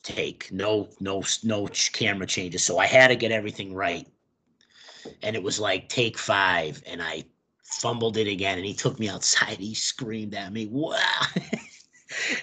take, 0.05 0.53
no, 0.53 0.89
no, 1.01 1.25
no 1.43 1.67
camera 1.93 2.27
changes. 2.27 2.63
So 2.63 2.79
I 2.79 2.87
had 2.87 3.09
to 3.09 3.17
get 3.17 3.33
everything 3.33 3.75
right. 3.75 4.07
And 5.23 5.35
it 5.35 5.43
was 5.43 5.59
like 5.59 5.89
take 5.89 6.17
five, 6.17 6.83
and 6.87 7.03
I 7.03 7.25
fumbled 7.65 8.17
it 8.17 8.29
again. 8.29 8.59
And 8.59 8.67
he 8.67 8.75
took 8.75 8.99
me 8.99 9.09
outside. 9.11 9.59
He 9.59 9.75
screamed 9.75 10.35
at 10.35 10.53
me, 10.53 10.67
"Wow!" 10.67 10.99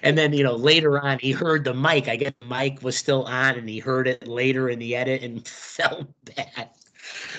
and 0.04 0.18
then 0.18 0.34
you 0.34 0.44
know 0.44 0.56
later 0.56 1.00
on, 1.00 1.20
he 1.20 1.32
heard 1.32 1.64
the 1.64 1.74
mic. 1.74 2.08
I 2.08 2.16
guess 2.16 2.34
the 2.40 2.48
mic 2.48 2.82
was 2.82 2.98
still 2.98 3.24
on, 3.26 3.56
and 3.56 3.68
he 3.68 3.80
heard 3.80 4.08
it 4.08 4.28
later 4.28 4.70
in 4.70 4.80
the 4.80 4.96
edit 4.96 5.24
and 5.24 5.48
felt 5.48 6.08
bad. 6.36 6.70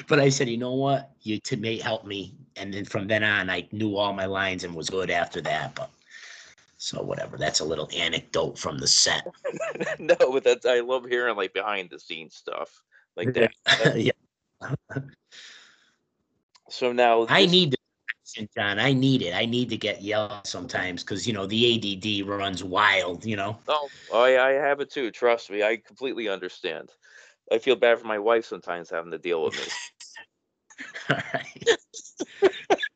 But 0.09 0.21
I 0.21 0.29
said, 0.29 0.49
you 0.49 0.59
know 0.59 0.73
what? 0.75 1.11
You 1.23 1.39
to 1.41 1.57
may 1.57 1.79
help 1.79 2.05
me. 2.05 2.35
And 2.57 2.73
then 2.73 2.85
from 2.85 3.07
then 3.09 3.25
on, 3.25 3.49
I 3.49 3.67
knew 3.73 3.97
all 3.97 4.13
my 4.13 4.27
lines 4.27 4.65
and 4.65 4.75
was 4.75 4.91
good 4.91 5.11
after 5.11 5.41
that. 5.43 5.75
But 5.75 5.91
so 6.77 7.03
whatever. 7.03 7.39
That's 7.39 7.61
a 7.61 7.65
little 7.65 7.89
anecdote 7.97 8.59
from 8.59 8.79
the 8.79 8.89
set. 8.89 9.27
no, 9.99 10.17
but 10.19 10.45
that's 10.45 10.67
I 10.67 10.81
love 10.81 11.07
hearing 11.07 11.37
like 11.37 11.55
behind 11.55 11.91
the 11.91 11.99
scenes 11.99 12.35
stuff 12.35 12.83
like 13.17 13.33
that. 13.35 13.53
That- 13.65 14.01
yeah. 14.01 14.13
So 16.69 16.93
now 16.93 17.27
I 17.29 17.47
need 17.47 17.73
to, 17.73 17.79
John. 18.57 18.79
I 18.79 18.93
need 18.93 19.23
it. 19.23 19.35
I 19.35 19.45
need 19.45 19.69
to 19.71 19.77
get 19.77 20.03
yelled 20.03 20.47
sometimes 20.47 21.03
because 21.03 21.27
you 21.27 21.33
know 21.33 21.47
the 21.47 21.97
ADD 21.97 22.27
runs 22.29 22.65
wild. 22.65 23.25
You 23.25 23.37
know. 23.37 23.59
Oh, 23.69 23.89
I 24.13 24.39
I 24.39 24.51
have 24.53 24.81
it 24.81 24.91
too. 24.91 25.11
Trust 25.11 25.51
me, 25.51 25.63
I 25.63 25.77
completely 25.77 26.29
understand. 26.29 26.91
I 27.51 27.59
feel 27.59 27.77
bad 27.77 27.99
for 27.99 28.07
my 28.07 28.19
wife 28.19 28.45
sometimes 28.45 28.91
having 28.91 29.13
to 29.13 29.19
deal 29.19 29.45
with 29.45 29.55
me. 29.55 29.65
All 31.11 31.23
right. 31.35 31.69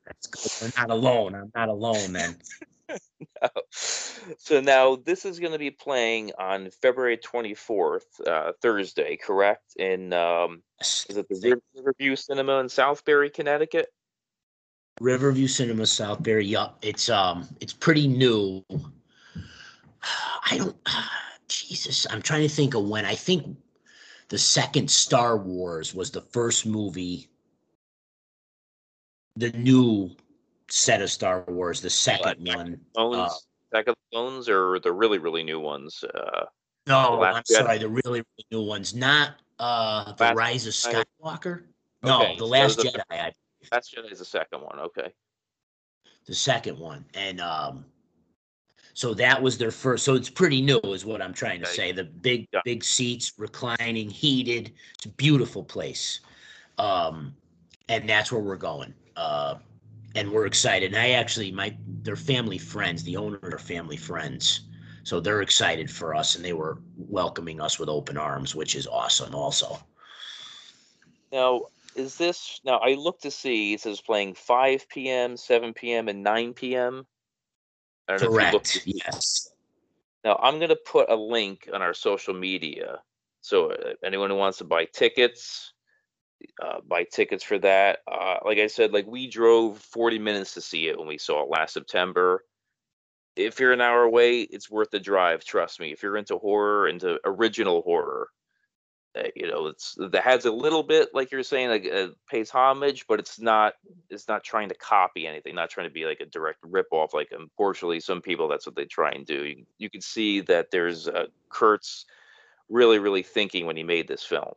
That's 0.07 0.27
good. 0.29 0.53
We're 0.61 0.71
not 0.77 0.91
alone. 0.91 1.35
I'm 1.35 1.53
not 1.55 1.69
alone 1.69 2.13
then. 2.13 2.37
so 3.71 4.61
now 4.61 4.97
this 4.97 5.25
is 5.25 5.41
going 5.41 5.53
to 5.53 5.59
be 5.59 5.71
playing 5.71 6.33
on 6.39 6.71
February 6.83 7.19
24th, 7.19 8.27
uh, 8.27 8.53
Thursday, 8.63 9.17
correct? 9.17 9.77
In 9.77 10.13
um, 10.13 10.63
is 11.09 11.17
it 11.17 11.29
the 11.29 11.41
Riv- 11.43 11.63
Riverview 11.75 12.17
Cinema 12.17 12.61
in 12.61 12.67
Southbury, 12.67 13.33
Connecticut? 13.33 13.89
Riverview 15.01 15.47
Cinema 15.47 15.83
Southbury. 15.83 16.49
Yup. 16.49 16.79
It's 16.83 17.09
um 17.09 17.49
it's 17.61 17.73
pretty 17.73 18.09
new. 18.09 18.65
I 20.51 20.57
don't 20.59 20.77
Jesus, 21.49 22.07
I'm 22.11 22.23
trying 22.23 22.43
to 22.43 22.49
think 22.49 22.75
of 22.75 22.85
when. 22.89 23.05
I 23.05 23.15
think 23.15 23.57
the 24.29 24.39
second 24.39 24.91
Star 24.91 25.37
Wars 25.37 25.95
was 25.95 26.11
the 26.11 26.23
first 26.23 26.67
movie. 26.67 27.29
The 29.37 29.51
new 29.53 30.11
set 30.69 31.03
of 31.03 31.11
Star 31.11 31.45
Wars, 31.47 31.81
the 31.81 31.91
second 31.91 32.47
one. 32.47 32.81
Clones, 32.95 33.17
Uh, 33.17 33.31
Attack 33.73 33.89
of 33.89 33.95
the 33.95 34.17
Clones, 34.17 34.49
or 34.49 34.81
the 34.81 34.93
really 34.93 35.19
really 35.19 35.43
new 35.43 35.61
ones? 35.61 36.03
Uh, 36.03 36.47
No, 36.87 37.23
I'm 37.23 37.45
sorry, 37.45 37.79
the 37.79 37.89
really, 37.89 38.23
really 38.23 38.47
new 38.51 38.63
ones, 38.63 38.95
not 38.95 39.35
uh 39.59 40.13
the 40.13 40.35
Rise 40.35 40.67
of 40.67 40.73
Skywalker. 40.73 41.65
No, 42.03 42.23
Okay, 42.23 42.37
the 42.39 42.47
Last 42.47 42.79
are 42.79 42.83
Jedi, 42.83 43.03
I, 43.11 43.33
Is 43.73 44.19
the 44.19 44.25
second 44.25 44.61
one. 44.63 44.79
Okay. 44.79 45.13
the 46.27 46.35
second 46.35 46.79
one, 46.79 47.05
and 47.15 47.41
um, 47.41 47.85
so 48.95 49.15
that 49.15 49.41
was 49.41 49.59
their 49.59 49.71
first. 49.71 50.05
So 50.05 50.15
it's 50.15 50.31
pretty 50.31 50.61
new, 50.61 50.79
is 50.85 51.05
what 51.05 51.23
I'm 51.23 51.33
trying 51.35 51.61
to 51.61 51.67
Okay. 51.67 51.77
say. 51.77 51.93
The 51.93 52.05
big, 52.05 52.49
Yeah. 52.53 52.63
big 52.65 52.83
seats, 52.83 53.33
reclining, 53.39 54.11
heated. 54.11 54.73
It's 54.95 55.07
a 55.07 55.11
beautiful 55.11 55.63
place, 55.63 56.21
um, 56.79 57.37
and 57.89 58.09
that's 58.09 58.33
where 58.33 58.41
we're 58.43 58.57
going. 58.57 58.95
Uh, 59.17 59.57
and 60.15 60.33
we're 60.33 60.47
excited. 60.47 60.93
And 60.95 61.01
I 61.01 61.11
actually, 61.11 61.53
my 61.53 61.77
they're 62.03 62.17
family 62.17 62.59
friends. 62.59 63.03
The 63.03 63.17
owners 63.17 63.53
are 63.53 63.59
family 63.59 63.97
friends. 63.97 64.63
So 65.05 65.21
they're 65.21 65.43
excited 65.43 65.89
for 65.91 66.15
us, 66.17 66.35
and 66.35 66.45
they 66.45 66.55
were 66.55 66.79
welcoming 66.97 67.61
us 67.61 67.79
with 67.79 67.89
open 67.89 68.17
arms, 68.17 68.57
which 68.57 68.75
is 68.75 68.87
awesome. 68.89 69.35
Also, 69.35 69.79
Now, 71.31 71.67
is 71.97 72.17
this 72.17 72.61
now? 72.65 72.79
I 72.79 72.95
look 72.95 73.21
to 73.23 73.31
see 73.31 73.75
it 73.75 73.81
says 73.81 74.01
playing 74.01 74.35
5 74.35 74.89
p.m., 74.89 75.37
7 75.37 75.73
p.m., 75.73 76.09
and 76.09 76.23
9 76.23 76.53
p.m. 76.55 77.07
I 78.09 78.13
don't 78.13 78.21
know 78.21 78.37
if 78.37 78.47
you 78.47 78.53
looked 78.53 78.73
correct. 78.73 78.87
Yes. 78.87 79.49
Now, 80.25 80.39
I'm 80.43 80.59
going 80.59 80.71
to 80.71 80.77
put 80.77 81.11
a 81.11 81.17
link 81.17 81.69
on 81.73 81.83
our 81.83 81.95
social 81.95 82.35
media. 82.35 83.01
So, 83.41 83.71
uh, 83.71 83.95
anyone 84.05 84.31
who 84.31 84.37
wants 84.37 84.59
to 84.59 84.65
buy 84.65 84.87
tickets, 84.87 85.73
uh, 86.63 86.81
buy 86.87 87.05
tickets 87.05 87.45
for 87.45 87.59
that. 87.59 88.01
Uh, 88.11 88.37
like 88.45 88.59
I 88.59 88.67
said, 88.67 88.93
like 88.93 89.07
we 89.07 89.29
drove 89.29 89.79
40 89.79 90.19
minutes 90.19 90.55
to 90.55 90.61
see 90.61 90.89
it 90.89 90.99
when 90.99 91.09
we 91.09 91.19
saw 91.19 91.43
it 91.43 91.51
last 91.51 91.75
September. 91.75 92.45
If 93.37 93.61
you're 93.61 93.73
an 93.73 93.81
hour 93.81 94.03
away, 94.03 94.43
it's 94.43 94.71
worth 94.71 94.91
the 94.91 95.01
drive. 95.01 95.45
Trust 95.45 95.79
me. 95.79 95.93
If 95.93 96.03
you're 96.03 96.17
into 96.17 96.39
horror, 96.39 96.89
into 96.89 97.21
original 97.25 97.83
horror, 97.83 98.29
uh, 99.17 99.29
you 99.35 99.49
know, 99.49 99.67
it's 99.67 99.97
that 99.99 100.23
has 100.23 100.45
a 100.45 100.51
little 100.51 100.83
bit, 100.83 101.15
like 101.15 101.31
you're 101.31 101.43
saying, 101.43 101.69
like 101.69 101.87
uh, 101.93 102.09
pays 102.29 102.51
homage, 102.51 103.07
but 103.09 103.19
it's 103.19 103.41
not. 103.41 103.75
It's 104.11 104.29
not 104.29 104.45
trying 104.45 104.69
to 104.69 104.75
copy 104.75 105.27
anything. 105.27 105.55
Not 105.55 105.71
trying 105.71 105.89
to 105.89 105.93
be 105.93 106.05
like 106.05 106.21
a 106.21 106.27
direct 106.27 106.59
rip 106.63 106.89
off 106.91 107.15
Like 107.15 107.33
unfortunately, 107.33 108.01
some 108.01 108.21
people 108.21 108.49
that's 108.49 108.67
what 108.67 108.77
they 108.77 108.85
try 108.85 109.11
and 109.11 109.27
do. 109.27 109.45
You, 109.45 109.65
you 109.79 109.91
can 109.91 110.01
see 110.01 110.41
that 110.43 110.71
there's 110.71 111.09
uh, 111.09 111.27
Kurt's 111.49 112.07
really, 112.69 112.99
really 112.99 113.23
thinking 113.23 113.67
when 113.67 113.77
he 113.77 113.83
made 113.83 114.09
this 114.09 114.23
film. 114.23 114.53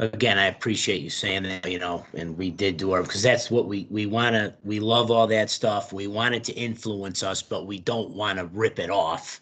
Again, 0.00 0.38
I 0.38 0.46
appreciate 0.46 1.00
you 1.00 1.10
saying 1.10 1.42
that, 1.42 1.68
you 1.68 1.80
know, 1.80 2.06
and 2.14 2.38
we 2.38 2.50
did 2.50 2.76
do 2.76 2.92
our 2.92 3.02
because 3.02 3.22
that's 3.22 3.50
what 3.50 3.66
we 3.66 3.88
we 3.90 4.06
want 4.06 4.34
to. 4.34 4.54
We 4.62 4.78
love 4.78 5.10
all 5.10 5.26
that 5.26 5.50
stuff. 5.50 5.92
We 5.92 6.06
want 6.06 6.36
it 6.36 6.44
to 6.44 6.52
influence 6.52 7.24
us, 7.24 7.42
but 7.42 7.66
we 7.66 7.80
don't 7.80 8.10
want 8.10 8.38
to 8.38 8.46
rip 8.46 8.78
it 8.78 8.90
off. 8.90 9.40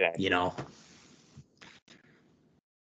Yeah. 0.00 0.12
You 0.16 0.30
know. 0.30 0.54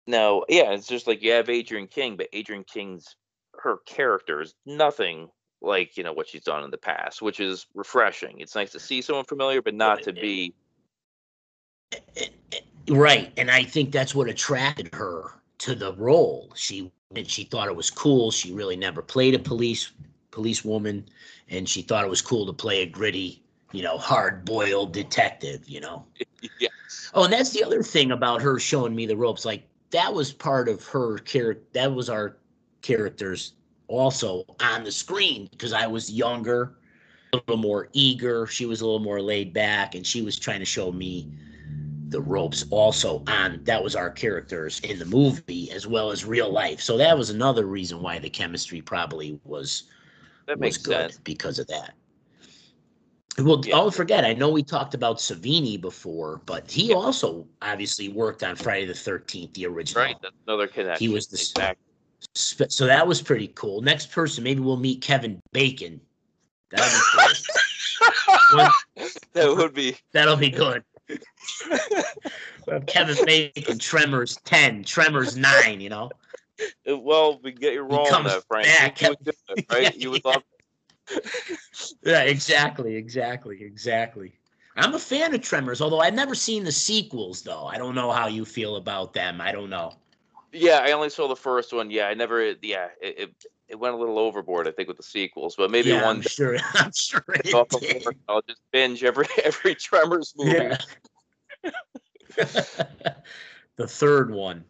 No, 0.07 0.45
yeah, 0.47 0.71
it's 0.71 0.87
just 0.87 1.05
like 1.05 1.21
you 1.21 1.33
have 1.33 1.49
Adrienne 1.49 1.87
King, 1.87 2.15
but 2.15 2.27
Adrienne 2.33 2.63
King's 2.63 3.15
her 3.59 3.77
character 3.85 4.41
is 4.41 4.53
nothing 4.65 5.29
like 5.61 5.97
you 5.97 6.03
know 6.03 6.13
what 6.13 6.27
she's 6.27 6.43
done 6.43 6.63
in 6.63 6.71
the 6.71 6.77
past, 6.77 7.21
which 7.21 7.39
is 7.39 7.67
refreshing. 7.73 8.39
It's 8.39 8.55
nice 8.55 8.71
to 8.71 8.79
see 8.79 9.01
someone 9.01 9.25
familiar, 9.25 9.61
but 9.61 9.73
not 9.73 10.01
to 10.03 10.13
be 10.13 10.53
right. 12.87 13.31
And 13.37 13.51
I 13.51 13.63
think 13.63 13.91
that's 13.91 14.15
what 14.15 14.29
attracted 14.29 14.93
her 14.93 15.33
to 15.59 15.75
the 15.75 15.93
role. 15.93 16.51
She 16.55 16.91
and 17.15 17.29
she 17.29 17.43
thought 17.43 17.67
it 17.67 17.75
was 17.75 17.89
cool. 17.89 18.31
She 18.31 18.53
really 18.53 18.77
never 18.77 19.01
played 19.01 19.35
a 19.35 19.39
police 19.39 19.91
policewoman, 20.31 21.07
and 21.49 21.67
she 21.67 21.81
thought 21.81 22.05
it 22.05 22.09
was 22.09 22.21
cool 22.21 22.45
to 22.45 22.53
play 22.53 22.81
a 22.83 22.85
gritty, 22.85 23.43
you 23.73 23.83
know, 23.83 23.97
hard 23.97 24.45
boiled 24.45 24.93
detective. 24.93 25.67
You 25.67 25.81
know. 25.81 26.05
yes. 26.59 27.11
Oh, 27.13 27.25
and 27.25 27.33
that's 27.33 27.49
the 27.49 27.63
other 27.63 27.83
thing 27.83 28.11
about 28.11 28.41
her 28.41 28.59
showing 28.59 28.95
me 28.95 29.05
the 29.05 29.17
ropes. 29.17 29.43
Like 29.43 29.67
that 29.91 30.13
was 30.13 30.33
part 30.33 30.69
of 30.69 30.83
her 30.87 31.17
character. 31.19 31.63
That 31.73 31.93
was 31.93 32.09
our 32.09 32.37
characters 32.81 33.53
also 33.87 34.43
on 34.61 34.83
the 34.83 34.91
screen 34.91 35.47
because 35.51 35.73
I 35.73 35.87
was 35.87 36.11
younger, 36.11 36.77
a 37.33 37.37
little 37.37 37.57
more 37.57 37.89
eager. 37.93 38.47
She 38.47 38.65
was 38.65 38.81
a 38.81 38.85
little 38.85 38.99
more 38.99 39.21
laid 39.21 39.53
back, 39.53 39.95
and 39.95 40.05
she 40.05 40.21
was 40.21 40.37
trying 40.37 40.59
to 40.59 40.65
show 40.65 40.91
me 40.91 41.29
the 42.09 42.21
ropes 42.21 42.65
also 42.69 43.21
on 43.27 43.59
that 43.65 43.83
was 43.83 43.93
our 43.95 44.09
characters 44.09 44.79
in 44.81 44.97
the 44.97 45.05
movie 45.05 45.69
as 45.71 45.85
well 45.87 46.09
as 46.09 46.23
real 46.23 46.49
life. 46.49 46.79
So 46.79 46.97
that 46.97 47.17
was 47.17 47.29
another 47.29 47.65
reason 47.65 48.01
why 48.01 48.17
the 48.19 48.29
chemistry 48.29 48.81
probably 48.81 49.39
was 49.43 49.83
That 50.45 50.57
was 50.57 50.61
makes 50.61 50.77
good 50.77 51.11
sense. 51.11 51.17
because 51.23 51.59
of 51.59 51.67
that. 51.67 51.95
Well, 53.39 53.61
Yeah. 53.63 53.75
don't 53.75 53.93
forget, 53.93 54.25
I 54.25 54.33
know 54.33 54.49
we 54.49 54.63
talked 54.63 54.93
about 54.95 55.17
Savini 55.17 55.79
before, 55.79 56.41
but 56.45 56.69
he 56.71 56.93
also 56.93 57.47
obviously 57.61 58.09
worked 58.09 58.43
on 58.43 58.55
Friday 58.55 58.85
the 58.87 58.93
Thirteenth, 58.95 59.53
the 59.53 59.67
original. 59.67 60.03
Right, 60.03 60.15
that's 60.21 60.35
another 60.47 60.67
connection. 60.67 61.07
He 61.07 61.13
was 61.13 61.27
the 61.27 61.37
exactly. 61.37 61.83
Sp- 62.33 62.69
So 62.71 62.87
that 62.87 63.07
was 63.07 63.21
pretty 63.21 63.49
cool. 63.49 63.81
Next 63.81 64.11
person, 64.11 64.43
maybe 64.43 64.59
we'll 64.61 64.77
meet 64.77 65.01
Kevin 65.01 65.39
Bacon. 65.51 66.01
That'll 66.71 66.87
be 66.87 67.03
cool. 68.51 68.67
That 69.33 69.55
would 69.55 69.73
be 69.73 69.95
That'll 70.13 70.35
be 70.35 70.49
good. 70.49 70.83
Kevin 72.87 73.23
Bacon, 73.25 73.77
Tremors 73.79 74.37
10, 74.45 74.83
Tremors 74.83 75.37
9, 75.37 75.79
you 75.79 75.89
know? 75.89 76.09
well. 76.87 77.39
We 77.43 77.51
get 77.51 77.73
you 77.73 77.83
wrong, 77.83 78.23
there, 78.23 78.41
Frank. 78.47 78.65
back. 78.67 79.01
You 79.01 79.09
would 79.09 79.27
it, 79.57 79.65
right? 79.71 79.95
You 79.95 80.11
would 80.11 80.25
love. 80.25 80.43
Yeah, 82.03 82.21
exactly, 82.21 82.95
exactly, 82.95 83.63
exactly. 83.63 84.33
I'm 84.75 84.93
a 84.93 84.99
fan 84.99 85.33
of 85.33 85.41
Tremors, 85.41 85.81
although 85.81 85.99
I've 85.99 86.13
never 86.13 86.35
seen 86.35 86.63
the 86.63 86.71
sequels, 86.71 87.41
though. 87.41 87.65
I 87.65 87.77
don't 87.77 87.95
know 87.95 88.11
how 88.11 88.27
you 88.27 88.45
feel 88.45 88.75
about 88.75 89.13
them. 89.13 89.41
I 89.41 89.51
don't 89.51 89.69
know. 89.69 89.93
Yeah, 90.53 90.81
I 90.83 90.91
only 90.91 91.09
saw 91.09 91.27
the 91.27 91.35
first 91.35 91.73
one. 91.73 91.89
Yeah, 91.89 92.07
I 92.07 92.13
never. 92.13 92.53
Yeah, 92.61 92.89
it 93.01 93.19
it, 93.19 93.35
it 93.67 93.79
went 93.79 93.95
a 93.95 93.97
little 93.97 94.19
overboard, 94.19 94.67
I 94.67 94.71
think, 94.71 94.87
with 94.87 94.97
the 94.97 95.03
sequels. 95.03 95.55
But 95.55 95.71
maybe 95.71 95.89
yeah, 95.89 96.05
one 96.05 96.17
I'm 96.17 96.21
sure. 96.21 96.57
I'm 96.75 96.91
sure. 96.95 97.23
I'll 98.29 98.41
just 98.47 98.61
binge 98.71 99.03
every 99.03 99.27
every 99.43 99.75
Tremors 99.75 100.33
movie. 100.37 100.51
Yeah. 100.51 100.77
the 103.75 103.87
third 103.87 104.31
one. 104.31 104.63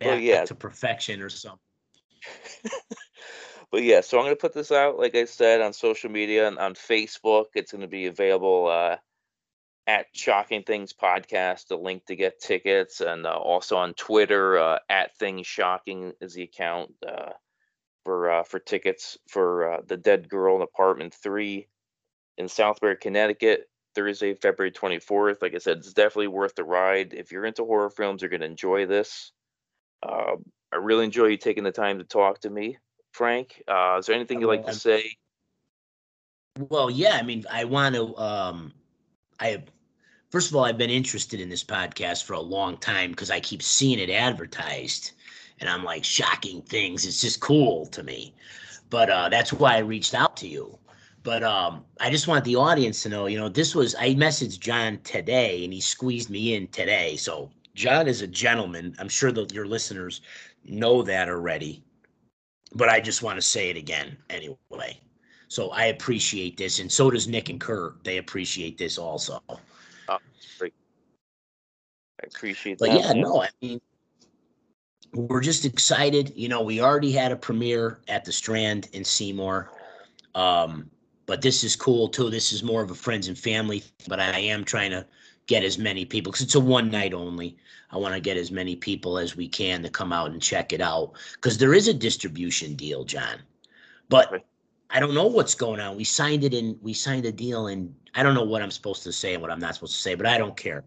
Well, 0.00 0.18
yeah. 0.18 0.44
to 0.44 0.54
perfection 0.54 1.20
or 1.22 1.28
something. 1.28 1.58
But 3.70 3.84
yeah, 3.84 4.00
so 4.00 4.18
I'm 4.18 4.24
gonna 4.24 4.36
put 4.36 4.52
this 4.52 4.72
out, 4.72 4.98
like 4.98 5.14
I 5.14 5.26
said, 5.26 5.60
on 5.60 5.72
social 5.72 6.10
media 6.10 6.48
and 6.48 6.58
on 6.58 6.74
Facebook. 6.74 7.46
It's 7.54 7.72
gonna 7.72 7.86
be 7.86 8.06
available 8.06 8.66
uh, 8.66 8.96
at 9.86 10.06
Shocking 10.12 10.64
Things 10.64 10.92
Podcast, 10.92 11.68
the 11.68 11.76
link 11.76 12.06
to 12.06 12.16
get 12.16 12.40
tickets, 12.40 13.00
and 13.00 13.26
uh, 13.26 13.30
also 13.30 13.76
on 13.76 13.94
Twitter 13.94 14.58
uh, 14.58 14.78
at 14.88 15.16
Things 15.18 15.46
Shocking 15.46 16.12
is 16.20 16.34
the 16.34 16.42
account 16.42 16.92
uh, 17.06 17.32
for 18.04 18.30
uh, 18.30 18.42
for 18.42 18.58
tickets 18.58 19.18
for 19.28 19.74
uh, 19.74 19.80
the 19.86 19.96
Dead 19.96 20.28
Girl 20.28 20.56
in 20.56 20.62
Apartment 20.62 21.14
Three 21.14 21.68
in 22.38 22.46
Southbury, 22.46 23.00
Connecticut, 23.00 23.68
Thursday, 23.94 24.34
February 24.34 24.72
24th. 24.72 25.42
Like 25.42 25.54
I 25.54 25.58
said, 25.58 25.78
it's 25.78 25.92
definitely 25.92 26.28
worth 26.28 26.56
the 26.56 26.64
ride. 26.64 27.14
If 27.14 27.30
you're 27.30 27.44
into 27.44 27.64
horror 27.64 27.90
films, 27.90 28.22
you're 28.22 28.30
gonna 28.30 28.46
enjoy 28.46 28.86
this. 28.86 29.30
Uh, 30.02 30.36
I 30.72 30.76
really 30.76 31.04
enjoy 31.04 31.26
you 31.26 31.36
taking 31.36 31.64
the 31.64 31.72
time 31.72 31.98
to 31.98 32.04
talk 32.04 32.40
to 32.40 32.50
me. 32.50 32.78
Frank, 33.12 33.62
uh, 33.68 33.96
is 33.98 34.06
there 34.06 34.14
anything 34.14 34.40
you'd 34.40 34.46
like 34.46 34.66
to 34.66 34.74
say? 34.74 35.16
Well, 36.68 36.90
yeah, 36.90 37.16
I 37.16 37.22
mean, 37.22 37.44
I 37.50 37.64
want 37.64 37.94
to 37.94 38.16
um 38.16 38.72
I 39.38 39.62
first 40.30 40.50
of 40.50 40.56
all, 40.56 40.64
I've 40.64 40.78
been 40.78 40.90
interested 40.90 41.40
in 41.40 41.48
this 41.48 41.64
podcast 41.64 42.24
for 42.24 42.34
a 42.34 42.40
long 42.40 42.76
time 42.78 43.10
because 43.10 43.30
I 43.30 43.40
keep 43.40 43.62
seeing 43.62 43.98
it 43.98 44.10
advertised 44.10 45.12
and 45.60 45.68
I'm 45.68 45.84
like 45.84 46.04
shocking 46.04 46.62
things. 46.62 47.06
It's 47.06 47.20
just 47.20 47.40
cool 47.40 47.86
to 47.86 48.02
me. 48.02 48.34
But 48.90 49.10
uh 49.10 49.28
that's 49.28 49.52
why 49.52 49.76
I 49.76 49.78
reached 49.78 50.14
out 50.14 50.36
to 50.38 50.48
you. 50.48 50.78
But 51.22 51.42
um 51.42 51.84
I 52.00 52.10
just 52.10 52.28
want 52.28 52.44
the 52.44 52.56
audience 52.56 53.02
to 53.04 53.08
know, 53.08 53.26
you 53.26 53.38
know, 53.38 53.48
this 53.48 53.74
was 53.74 53.94
I 53.94 54.14
messaged 54.14 54.60
John 54.60 54.98
today 55.04 55.64
and 55.64 55.72
he 55.72 55.80
squeezed 55.80 56.30
me 56.30 56.54
in 56.54 56.66
today. 56.68 57.16
So 57.16 57.50
John 57.74 58.08
is 58.08 58.22
a 58.22 58.26
gentleman. 58.26 58.94
I'm 58.98 59.08
sure 59.08 59.32
that 59.32 59.52
your 59.52 59.66
listeners 59.66 60.20
know 60.64 61.02
that 61.02 61.28
already. 61.28 61.82
But 62.72 62.88
I 62.88 63.00
just 63.00 63.22
want 63.22 63.36
to 63.36 63.42
say 63.42 63.70
it 63.70 63.76
again 63.76 64.16
anyway. 64.28 65.00
So 65.48 65.70
I 65.70 65.86
appreciate 65.86 66.56
this, 66.56 66.78
and 66.78 66.90
so 66.90 67.10
does 67.10 67.26
Nick 67.26 67.48
and 67.48 67.60
Kurt. 67.60 68.04
They 68.04 68.18
appreciate 68.18 68.78
this 68.78 68.98
also. 68.98 69.42
I 72.22 72.26
appreciate 72.26 72.78
But 72.78 72.90
that. 72.90 73.00
yeah, 73.00 73.12
no, 73.14 73.42
I 73.42 73.48
mean, 73.60 73.80
we're 75.12 75.40
just 75.40 75.64
excited. 75.64 76.32
You 76.36 76.48
know, 76.48 76.62
we 76.62 76.80
already 76.80 77.10
had 77.12 77.32
a 77.32 77.36
premiere 77.36 78.00
at 78.08 78.24
the 78.24 78.32
Strand 78.32 78.88
in 78.92 79.04
Seymour. 79.04 79.72
Um, 80.34 80.90
but 81.26 81.42
this 81.42 81.64
is 81.64 81.76
cool 81.76 82.08
too. 82.08 82.30
This 82.30 82.52
is 82.52 82.62
more 82.62 82.82
of 82.82 82.90
a 82.90 82.94
friends 82.94 83.28
and 83.28 83.38
family, 83.38 83.82
but 84.08 84.20
I 84.20 84.38
am 84.38 84.64
trying 84.64 84.90
to 84.90 85.06
get 85.46 85.64
as 85.64 85.78
many 85.78 86.04
people 86.04 86.30
because 86.30 86.44
it's 86.44 86.54
a 86.54 86.60
one 86.60 86.90
night 86.90 87.14
only. 87.14 87.56
I 87.90 87.96
want 87.96 88.14
to 88.14 88.20
get 88.20 88.36
as 88.36 88.50
many 88.50 88.76
people 88.76 89.18
as 89.18 89.36
we 89.36 89.48
can 89.48 89.82
to 89.82 89.90
come 89.90 90.12
out 90.12 90.30
and 90.30 90.40
check 90.40 90.72
it 90.72 90.80
out 90.80 91.12
because 91.34 91.58
there 91.58 91.74
is 91.74 91.88
a 91.88 91.94
distribution 91.94 92.74
deal, 92.74 93.04
John. 93.04 93.40
But 94.08 94.44
I 94.90 95.00
don't 95.00 95.14
know 95.14 95.26
what's 95.26 95.54
going 95.54 95.80
on. 95.80 95.96
We 95.96 96.04
signed 96.04 96.44
it 96.44 96.52
in. 96.52 96.78
We 96.82 96.92
signed 96.92 97.24
a 97.24 97.32
deal, 97.32 97.68
and 97.68 97.94
I 98.14 98.22
don't 98.22 98.34
know 98.34 98.44
what 98.44 98.62
I'm 98.62 98.70
supposed 98.70 99.02
to 99.04 99.12
say 99.12 99.34
and 99.34 99.42
what 99.42 99.50
I'm 99.50 99.60
not 99.60 99.74
supposed 99.74 99.94
to 99.94 100.00
say, 100.00 100.14
but 100.14 100.26
I 100.26 100.36
don't 100.36 100.56
care. 100.56 100.84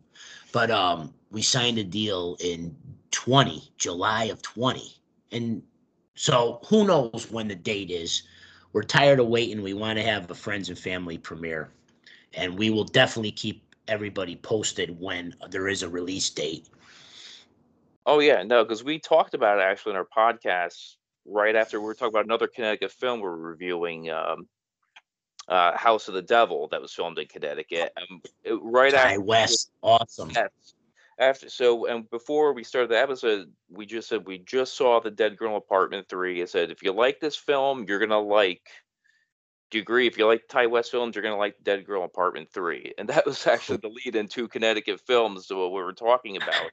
But 0.51 0.71
um, 0.71 1.13
we 1.31 1.41
signed 1.41 1.77
a 1.77 1.83
deal 1.83 2.37
in 2.41 2.75
20 3.11 3.71
July 3.77 4.25
of 4.25 4.41
20, 4.41 4.97
and 5.31 5.63
so 6.15 6.59
who 6.65 6.85
knows 6.85 7.27
when 7.31 7.47
the 7.47 7.55
date 7.55 7.91
is. 7.91 8.23
We're 8.73 8.83
tired 8.83 9.19
of 9.19 9.27
waiting. 9.27 9.61
We 9.61 9.75
want 9.75 9.99
to 9.99 10.03
have 10.03 10.31
a 10.31 10.35
friends 10.35 10.69
and 10.69 10.77
family 10.77 11.17
premiere, 11.17 11.71
and 12.33 12.57
we 12.57 12.71
will 12.71 12.85
definitely 12.85 13.31
keep 13.31 13.72
everybody 13.87 14.35
posted 14.35 14.99
when 14.99 15.35
there 15.49 15.67
is 15.67 15.83
a 15.83 15.89
release 15.89 16.29
date. 16.29 16.69
Oh 18.05 18.19
yeah, 18.19 18.43
no, 18.43 18.63
because 18.63 18.83
we 18.83 18.99
talked 18.99 19.33
about 19.33 19.59
it 19.59 19.63
actually 19.63 19.91
in 19.91 19.97
our 19.97 20.07
podcast 20.15 20.95
right 21.25 21.55
after 21.55 21.79
we 21.79 21.85
were 21.85 21.93
talking 21.93 22.13
about 22.13 22.25
another 22.25 22.47
Connecticut 22.47 22.91
film 22.91 23.19
we 23.19 23.23
we're 23.23 23.37
reviewing, 23.37 24.09
um, 24.09 24.47
uh, 25.47 25.75
House 25.77 26.07
of 26.07 26.13
the 26.13 26.21
Devil, 26.21 26.67
that 26.69 26.81
was 26.81 26.93
filmed 26.93 27.17
in 27.19 27.27
Connecticut. 27.27 27.93
Um, 27.97 28.21
it- 28.43 28.59
right 28.61 28.93
Ty 28.93 28.99
after 28.99 29.21
West, 29.21 29.71
awesome. 29.81 30.31
After 31.19 31.47
so 31.47 31.85
and 31.85 32.09
before 32.09 32.53
we 32.53 32.63
started 32.63 32.89
the 32.89 32.99
episode, 32.99 33.53
we 33.69 33.85
just 33.85 34.09
said 34.09 34.25
we 34.25 34.39
just 34.39 34.75
saw 34.75 34.99
the 34.99 35.11
Dead 35.11 35.37
Girl 35.37 35.55
Apartment 35.55 36.09
Three. 36.09 36.41
I 36.41 36.45
said 36.45 36.71
if 36.71 36.81
you 36.81 36.91
like 36.91 37.19
this 37.19 37.35
film, 37.35 37.85
you're 37.87 37.99
gonna 37.99 38.19
like. 38.19 38.67
Agree? 39.81 40.07
If 40.07 40.17
you 40.17 40.25
like 40.25 40.47
Ti 40.47 40.67
West 40.67 40.91
films, 40.91 41.15
you're 41.15 41.23
gonna 41.23 41.37
like 41.37 41.55
Dead 41.63 41.85
Girl 41.85 42.03
Apartment 42.03 42.49
Three, 42.51 42.93
and 42.97 43.07
that 43.09 43.25
was 43.25 43.45
actually 43.47 43.77
the 43.77 43.89
lead 43.89 44.15
in 44.15 44.27
two 44.27 44.47
Connecticut 44.47 45.01
films 45.05 45.47
to 45.47 45.55
what 45.55 45.71
we 45.71 45.81
were 45.81 45.93
talking 45.93 46.37
about. 46.37 46.71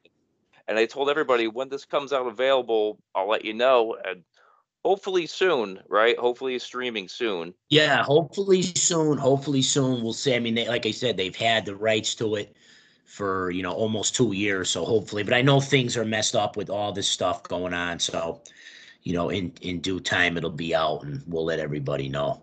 And 0.68 0.78
I 0.78 0.86
told 0.86 1.10
everybody 1.10 1.48
when 1.48 1.68
this 1.68 1.84
comes 1.84 2.12
out 2.12 2.26
available, 2.26 3.00
I'll 3.14 3.28
let 3.28 3.44
you 3.44 3.54
know, 3.54 3.96
and 4.04 4.22
hopefully 4.84 5.26
soon, 5.26 5.80
right? 5.88 6.18
Hopefully 6.18 6.58
streaming 6.58 7.08
soon. 7.08 7.54
Yeah, 7.68 8.02
hopefully 8.02 8.62
soon. 8.62 9.18
Hopefully 9.18 9.62
soon. 9.62 10.02
We'll 10.02 10.12
see. 10.12 10.34
I 10.34 10.38
mean, 10.38 10.54
they, 10.54 10.68
like 10.68 10.86
I 10.86 10.90
said, 10.90 11.16
they've 11.16 11.34
had 11.34 11.66
the 11.66 11.76
rights 11.76 12.14
to 12.16 12.36
it 12.36 12.56
for 13.04 13.50
you 13.50 13.62
know 13.62 13.72
almost 13.72 14.14
two 14.14 14.32
years. 14.32 14.70
So 14.70 14.84
hopefully, 14.84 15.22
but 15.22 15.34
I 15.34 15.42
know 15.42 15.60
things 15.60 15.96
are 15.96 16.04
messed 16.04 16.36
up 16.36 16.56
with 16.56 16.70
all 16.70 16.92
this 16.92 17.08
stuff 17.08 17.42
going 17.44 17.74
on. 17.74 17.98
So 17.98 18.42
you 19.02 19.12
know, 19.12 19.30
in 19.30 19.52
in 19.62 19.80
due 19.80 20.00
time, 20.00 20.36
it'll 20.36 20.50
be 20.50 20.74
out, 20.74 21.02
and 21.02 21.22
we'll 21.26 21.44
let 21.44 21.58
everybody 21.58 22.08
know. 22.08 22.42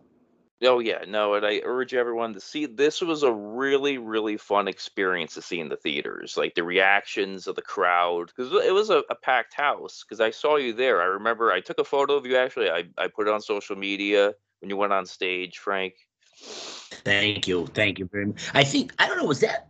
Oh 0.64 0.80
yeah, 0.80 1.04
no, 1.08 1.36
and 1.36 1.46
I 1.46 1.62
urge 1.64 1.94
everyone 1.94 2.34
to 2.34 2.40
see. 2.40 2.66
This 2.66 3.02
was 3.02 3.22
a 3.22 3.32
really, 3.32 4.00
really 4.00 4.38
fun 4.38 4.68
experience 4.68 5.36
to 5.36 5.42
see 5.42 5.60
in 5.60 5.70
the 5.70 5.76
theaters, 5.76 6.36
like 6.36 6.56
the 6.56 6.64
reactions 6.64 7.46
of 7.46 7.56
the 7.56 7.62
crowd, 7.62 8.32
because 8.36 8.52
it 8.66 8.74
was 8.74 8.90
a, 8.90 9.04
a 9.12 9.16
packed 9.16 9.54
house. 9.54 10.04
Because 10.04 10.20
I 10.20 10.32
saw 10.32 10.56
you 10.56 10.74
there. 10.74 11.00
I 11.00 11.06
remember 11.06 11.52
I 11.52 11.62
took 11.62 11.78
a 11.78 11.84
photo 11.84 12.16
of 12.16 12.26
you. 12.26 12.38
Actually, 12.38 12.72
I 12.72 12.86
I 12.98 13.08
put 13.08 13.28
it 13.28 13.34
on 13.34 13.42
social 13.42 13.76
media 13.76 14.34
when 14.62 14.70
you 14.70 14.78
went 14.78 14.94
on 14.94 15.06
stage, 15.06 15.60
Frank. 15.60 15.94
Thank 16.40 17.48
you, 17.48 17.68
thank 17.68 18.00
you 18.00 18.10
very 18.12 18.26
much. 18.26 18.50
I 18.56 18.64
think 18.64 18.94
I 18.98 19.08
don't 19.08 19.18
know. 19.18 19.26
Was 19.26 19.42
that? 19.42 19.70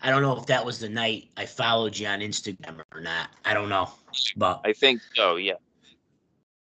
I 0.00 0.10
don't 0.10 0.22
know 0.22 0.36
if 0.36 0.46
that 0.46 0.64
was 0.64 0.78
the 0.78 0.88
night 0.88 1.30
I 1.36 1.46
followed 1.46 1.98
you 1.98 2.06
on 2.06 2.20
Instagram 2.20 2.80
or 2.92 3.00
not. 3.00 3.30
I 3.44 3.52
don't 3.52 3.68
know, 3.68 3.90
but 4.36 4.60
I 4.64 4.72
think. 4.72 5.00
so, 5.14 5.36
yeah, 5.36 5.54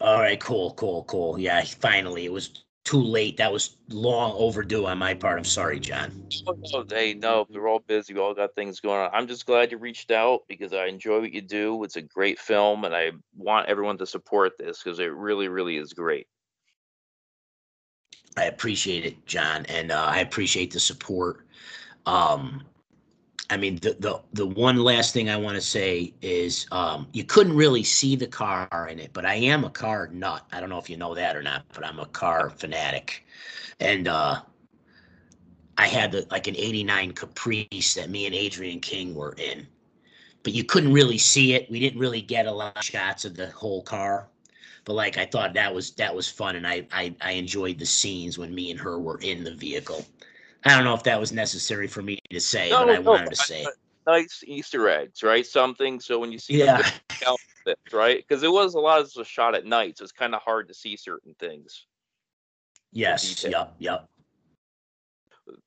All 0.00 0.18
right, 0.18 0.40
cool, 0.40 0.72
cool, 0.74 1.04
cool. 1.04 1.38
Yeah, 1.38 1.62
finally, 1.62 2.24
it 2.24 2.32
was 2.32 2.64
too 2.88 3.02
late. 3.02 3.36
That 3.36 3.52
was 3.52 3.76
long 3.90 4.32
overdue 4.38 4.86
on 4.86 4.96
my 4.96 5.12
part. 5.12 5.36
I'm 5.36 5.44
sorry, 5.44 5.78
John. 5.78 6.26
Oh, 6.46 6.86
hey, 6.88 7.12
no, 7.12 7.46
we're 7.50 7.68
all 7.68 7.80
busy. 7.80 8.14
We 8.14 8.20
all 8.20 8.32
got 8.32 8.54
things 8.54 8.80
going 8.80 8.98
on. 8.98 9.10
I'm 9.12 9.26
just 9.26 9.44
glad 9.44 9.70
you 9.70 9.76
reached 9.76 10.10
out 10.10 10.40
because 10.48 10.72
I 10.72 10.86
enjoy 10.86 11.20
what 11.20 11.32
you 11.32 11.42
do. 11.42 11.84
It's 11.84 11.96
a 11.96 12.00
great 12.02 12.38
film, 12.38 12.86
and 12.86 12.94
I 12.94 13.10
want 13.36 13.68
everyone 13.68 13.98
to 13.98 14.06
support 14.06 14.56
this 14.56 14.82
because 14.82 15.00
it 15.00 15.12
really, 15.12 15.48
really 15.48 15.76
is 15.76 15.92
great. 15.92 16.28
I 18.38 18.44
appreciate 18.44 19.04
it, 19.04 19.26
John, 19.26 19.66
and 19.66 19.92
uh, 19.92 20.06
I 20.08 20.20
appreciate 20.20 20.72
the 20.72 20.80
support. 20.80 21.46
Um, 22.06 22.62
I 23.50 23.56
mean, 23.56 23.76
the 23.76 23.96
the 23.98 24.20
the 24.34 24.46
one 24.46 24.76
last 24.76 25.14
thing 25.14 25.30
I 25.30 25.36
want 25.36 25.54
to 25.54 25.60
say 25.60 26.12
is 26.20 26.66
um, 26.70 27.08
you 27.12 27.24
couldn't 27.24 27.56
really 27.56 27.82
see 27.82 28.14
the 28.14 28.26
car 28.26 28.88
in 28.90 28.98
it, 28.98 29.12
but 29.14 29.24
I 29.24 29.34
am 29.36 29.64
a 29.64 29.70
car 29.70 30.08
nut. 30.12 30.44
I 30.52 30.60
don't 30.60 30.68
know 30.68 30.78
if 30.78 30.90
you 30.90 30.98
know 30.98 31.14
that 31.14 31.34
or 31.34 31.42
not, 31.42 31.64
but 31.72 31.84
I'm 31.84 31.98
a 31.98 32.06
car 32.06 32.50
fanatic, 32.50 33.26
and 33.80 34.06
uh, 34.06 34.42
I 35.78 35.86
had 35.86 36.12
the, 36.12 36.26
like 36.30 36.46
an 36.46 36.56
'89 36.56 37.12
Caprice 37.12 37.94
that 37.94 38.10
me 38.10 38.26
and 38.26 38.34
Adrienne 38.34 38.80
King 38.80 39.14
were 39.14 39.34
in, 39.38 39.66
but 40.42 40.52
you 40.52 40.64
couldn't 40.64 40.92
really 40.92 41.18
see 41.18 41.54
it. 41.54 41.70
We 41.70 41.80
didn't 41.80 42.00
really 42.00 42.20
get 42.20 42.46
a 42.46 42.52
lot 42.52 42.76
of 42.76 42.84
shots 42.84 43.24
of 43.24 43.34
the 43.34 43.48
whole 43.50 43.82
car, 43.82 44.28
but 44.84 44.92
like 44.92 45.16
I 45.16 45.24
thought 45.24 45.54
that 45.54 45.74
was 45.74 45.92
that 45.92 46.14
was 46.14 46.28
fun, 46.28 46.56
and 46.56 46.66
I 46.66 46.86
I, 46.92 47.14
I 47.22 47.32
enjoyed 47.32 47.78
the 47.78 47.86
scenes 47.86 48.36
when 48.36 48.54
me 48.54 48.70
and 48.70 48.78
her 48.78 48.98
were 48.98 49.20
in 49.22 49.42
the 49.42 49.54
vehicle. 49.54 50.04
I 50.64 50.74
don't 50.74 50.84
know 50.84 50.94
if 50.94 51.02
that 51.04 51.20
was 51.20 51.32
necessary 51.32 51.86
for 51.86 52.02
me 52.02 52.18
to 52.30 52.40
say, 52.40 52.70
No, 52.70 52.84
but 52.84 52.90
I 52.90 52.98
no, 52.98 53.10
wanted 53.12 53.30
to 53.30 53.36
say. 53.36 53.66
Nice 54.06 54.42
Easter 54.46 54.88
eggs, 54.88 55.22
right? 55.22 55.46
Something 55.46 56.00
so 56.00 56.18
when 56.18 56.32
you 56.32 56.38
see 56.38 56.58
Yeah. 56.58 56.82
right? 57.92 58.24
Because 58.26 58.42
it 58.42 58.50
was 58.50 58.74
a 58.74 58.80
lot 58.80 59.00
of 59.00 59.10
was 59.14 59.26
shot 59.26 59.54
at 59.54 59.66
night, 59.66 59.98
so 59.98 60.04
it's 60.04 60.12
kind 60.12 60.34
of 60.34 60.42
hard 60.42 60.68
to 60.68 60.74
see 60.74 60.96
certain 60.96 61.34
things. 61.38 61.86
Yes. 62.92 63.44
Yep. 63.44 63.74
Yep. 63.78 64.08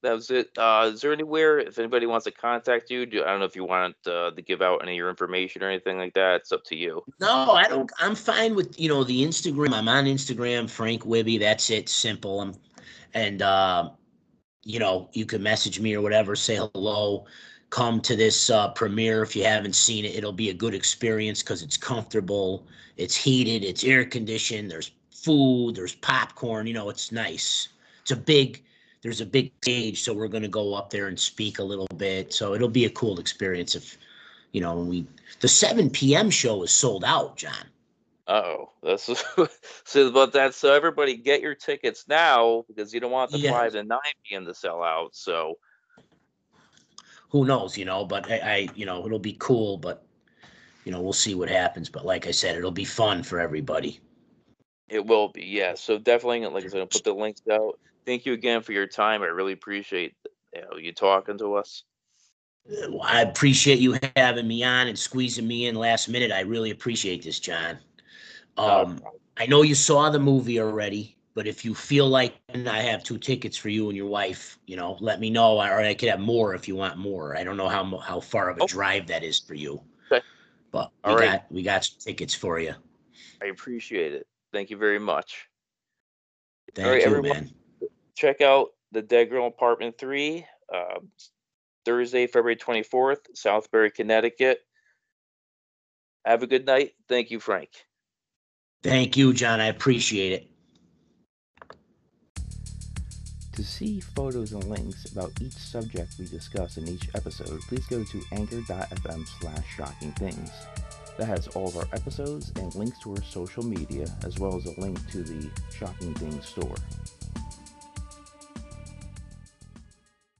That 0.03 0.13
was 0.13 0.29
it. 0.29 0.49
Uh, 0.57 0.91
is 0.93 1.01
there 1.01 1.13
anywhere 1.13 1.59
if 1.59 1.79
anybody 1.79 2.05
wants 2.05 2.25
to 2.25 2.31
contact 2.31 2.89
you? 2.89 3.05
Do, 3.05 3.23
I 3.23 3.27
don't 3.27 3.39
know 3.39 3.45
if 3.45 3.55
you 3.55 3.63
want 3.63 3.95
uh, 4.05 4.31
to 4.31 4.41
give 4.41 4.61
out 4.61 4.81
any 4.83 4.93
of 4.93 4.97
your 4.97 5.09
information 5.09 5.63
or 5.63 5.69
anything 5.69 5.97
like 5.97 6.13
that. 6.13 6.41
It's 6.41 6.51
up 6.51 6.63
to 6.65 6.75
you. 6.75 7.03
No, 7.19 7.51
I 7.51 7.67
don't. 7.67 7.91
I'm 7.99 8.15
fine 8.15 8.55
with 8.55 8.79
you 8.79 8.89
know 8.89 9.03
the 9.03 9.23
Instagram. 9.23 9.73
I'm 9.73 9.87
on 9.87 10.05
Instagram, 10.05 10.69
Frank 10.69 11.03
Wibby. 11.03 11.39
That's 11.39 11.69
it. 11.69 11.89
Simple. 11.89 12.41
I'm, 12.41 12.53
and 13.13 13.41
uh, 13.41 13.89
you 14.63 14.79
know 14.79 15.09
you 15.13 15.25
can 15.25 15.41
message 15.41 15.79
me 15.79 15.95
or 15.95 16.01
whatever. 16.01 16.35
Say 16.35 16.57
hello. 16.57 17.25
Come 17.69 18.01
to 18.01 18.15
this 18.15 18.49
uh, 18.49 18.69
premiere 18.69 19.23
if 19.23 19.35
you 19.35 19.43
haven't 19.45 19.75
seen 19.75 20.03
it. 20.05 20.15
It'll 20.15 20.33
be 20.33 20.49
a 20.49 20.53
good 20.53 20.73
experience 20.73 21.41
because 21.41 21.63
it's 21.63 21.77
comfortable. 21.77 22.65
It's 22.97 23.15
heated. 23.15 23.63
It's 23.63 23.83
air 23.83 24.03
conditioned. 24.03 24.69
There's 24.69 24.91
food. 25.09 25.75
There's 25.75 25.95
popcorn. 25.95 26.67
You 26.67 26.73
know, 26.73 26.89
it's 26.89 27.11
nice. 27.11 27.69
It's 28.01 28.11
a 28.11 28.15
big. 28.15 28.63
There's 29.01 29.21
a 29.21 29.25
big 29.25 29.51
stage, 29.63 30.03
so 30.03 30.13
we're 30.13 30.27
gonna 30.27 30.47
go 30.47 30.75
up 30.75 30.91
there 30.91 31.07
and 31.07 31.19
speak 31.19 31.57
a 31.57 31.63
little 31.63 31.87
bit. 31.97 32.33
So 32.33 32.53
it'll 32.53 32.69
be 32.69 32.85
a 32.85 32.89
cool 32.91 33.19
experience 33.19 33.73
if, 33.73 33.97
you 34.51 34.61
know, 34.61 34.77
we 34.77 35.07
the 35.39 35.47
7 35.47 35.89
p.m. 35.89 36.29
show 36.29 36.61
is 36.61 36.71
sold 36.71 37.03
out, 37.03 37.35
John. 37.35 37.65
Oh, 38.27 38.71
that's 38.83 39.09
so 39.85 40.07
about 40.07 40.33
that. 40.33 40.53
So 40.53 40.73
everybody, 40.73 41.17
get 41.17 41.41
your 41.41 41.55
tickets 41.55 42.05
now 42.07 42.63
because 42.67 42.93
you 42.93 42.99
don't 42.99 43.11
want 43.11 43.31
the 43.31 43.39
Yeah. 43.39 43.51
five 43.51 43.75
and 43.75 43.89
nine 43.89 43.99
p.m. 44.27 44.45
to 44.45 44.53
sell 44.53 44.83
out. 44.83 45.15
So 45.15 45.55
Who 47.29 47.45
knows, 47.45 47.77
you 47.77 47.85
know, 47.85 48.05
but 48.05 48.29
I, 48.31 48.37
I, 48.37 48.67
you 48.75 48.85
know, 48.85 49.05
it'll 49.05 49.19
be 49.19 49.37
cool, 49.39 49.77
but 49.77 50.05
you 50.85 50.91
know, 50.91 51.01
we'll 51.01 51.13
see 51.13 51.35
what 51.35 51.49
happens. 51.49 51.89
But 51.89 52.05
like 52.05 52.27
I 52.27 52.31
said, 52.31 52.57
it'll 52.57 52.71
be 52.71 52.85
fun 52.85 53.23
for 53.23 53.39
everybody. 53.39 53.99
it 54.89 55.05
will 55.05 55.29
be, 55.29 55.43
yeah. 55.45 55.73
So 55.75 55.97
definitely, 55.97 56.45
like 56.47 56.65
I 56.65 56.67
said, 56.67 56.81
I'll 56.81 56.87
put 56.87 57.03
the 57.03 57.13
links 57.13 57.41
out. 57.51 57.79
Thank 58.05 58.25
you 58.25 58.33
again 58.33 58.61
for 58.61 58.73
your 58.73 58.87
time. 58.87 59.21
I 59.21 59.27
really 59.27 59.53
appreciate 59.53 60.13
you, 60.53 60.61
know, 60.61 60.77
you 60.77 60.93
talking 60.93 61.37
to 61.37 61.55
us. 61.55 61.83
I 63.03 63.21
appreciate 63.21 63.79
you 63.79 63.97
having 64.15 64.47
me 64.47 64.63
on 64.63 64.87
and 64.87 64.97
squeezing 64.97 65.47
me 65.47 65.67
in 65.67 65.75
last 65.75 66.09
minute. 66.09 66.31
I 66.31 66.41
really 66.41 66.71
appreciate 66.71 67.23
this, 67.23 67.39
John. 67.39 67.79
No 68.57 68.63
Um. 68.63 69.01
I 69.37 69.45
know 69.47 69.63
you 69.63 69.73
saw 69.73 70.09
the 70.09 70.19
movie 70.19 70.59
already, 70.59 71.15
but 71.33 71.47
if 71.47 71.65
you 71.65 71.73
feel 71.73 72.07
like 72.07 72.35
I 72.53 72.81
have 72.81 73.03
two 73.03 73.17
tickets 73.17 73.57
for 73.57 73.69
you 73.69 73.87
and 73.87 73.97
your 73.97 74.07
wife, 74.07 74.59
you 74.67 74.75
know, 74.75 74.97
let 74.99 75.19
me 75.19 75.29
know, 75.29 75.59
or 75.59 75.79
I 75.79 75.93
could 75.93 76.09
have 76.09 76.19
more 76.19 76.53
if 76.53 76.67
you 76.67 76.75
want 76.75 76.97
more. 76.97 77.35
I 77.35 77.43
don't 77.43 77.57
know 77.57 77.69
how 77.69 77.97
how 77.97 78.19
far 78.19 78.49
of 78.49 78.57
a 78.57 78.61
Oh. 78.61 78.67
drive 78.67 79.07
that 79.07 79.23
is 79.23 79.39
for 79.39 79.55
you, 79.55 79.81
Okay. 80.11 80.23
but 80.71 80.91
we 81.03 81.09
All 81.09 81.15
right. 81.15 81.31
got 81.31 81.51
we 81.51 81.63
got 81.63 81.85
some 81.85 81.97
tickets 81.99 82.35
for 82.35 82.59
you. 82.59 82.73
I 83.41 83.45
appreciate 83.45 84.13
it. 84.13 84.27
Thank 84.53 84.69
you 84.69 84.77
very 84.77 84.99
much. 84.99 85.47
Thank 86.75 86.87
right, 86.87 87.01
you, 87.01 87.07
everyone. 87.07 87.29
man. 87.29 87.89
check 88.15 88.41
out 88.41 88.69
the 88.91 89.01
Dead 89.01 89.29
Girl 89.29 89.47
Apartment 89.47 89.97
3, 89.97 90.45
uh, 90.73 90.99
Thursday, 91.85 92.27
February 92.27 92.57
24th, 92.57 93.19
Southbury, 93.35 93.93
Connecticut. 93.93 94.59
Have 96.25 96.43
a 96.43 96.47
good 96.47 96.65
night. 96.65 96.91
Thank 97.07 97.31
you, 97.31 97.39
Frank. 97.39 97.69
Thank 98.83 99.15
you, 99.15 99.33
John. 99.33 99.59
I 99.59 99.67
appreciate 99.67 100.31
it. 100.33 100.47
To 103.53 103.63
see 103.63 103.99
photos 103.99 104.53
and 104.53 104.63
links 104.63 105.11
about 105.11 105.33
each 105.41 105.53
subject 105.53 106.13
we 106.17 106.25
discuss 106.25 106.77
in 106.77 106.87
each 106.87 107.09
episode, 107.13 107.59
please 107.67 107.85
go 107.87 108.03
to 108.03 108.21
anchor.fm 108.31 109.27
slash 109.39 109.65
shocking 109.75 110.11
things. 110.13 110.49
That 111.17 111.25
has 111.25 111.47
all 111.49 111.67
of 111.67 111.77
our 111.77 111.87
episodes 111.93 112.51
and 112.55 112.73
links 112.73 112.97
to 113.01 113.11
our 113.11 113.21
social 113.21 113.63
media, 113.63 114.07
as 114.23 114.39
well 114.39 114.55
as 114.55 114.65
a 114.65 114.79
link 114.79 114.97
to 115.11 115.21
the 115.21 115.49
Shocking 115.71 116.13
Things 116.15 116.47
store. 116.47 116.75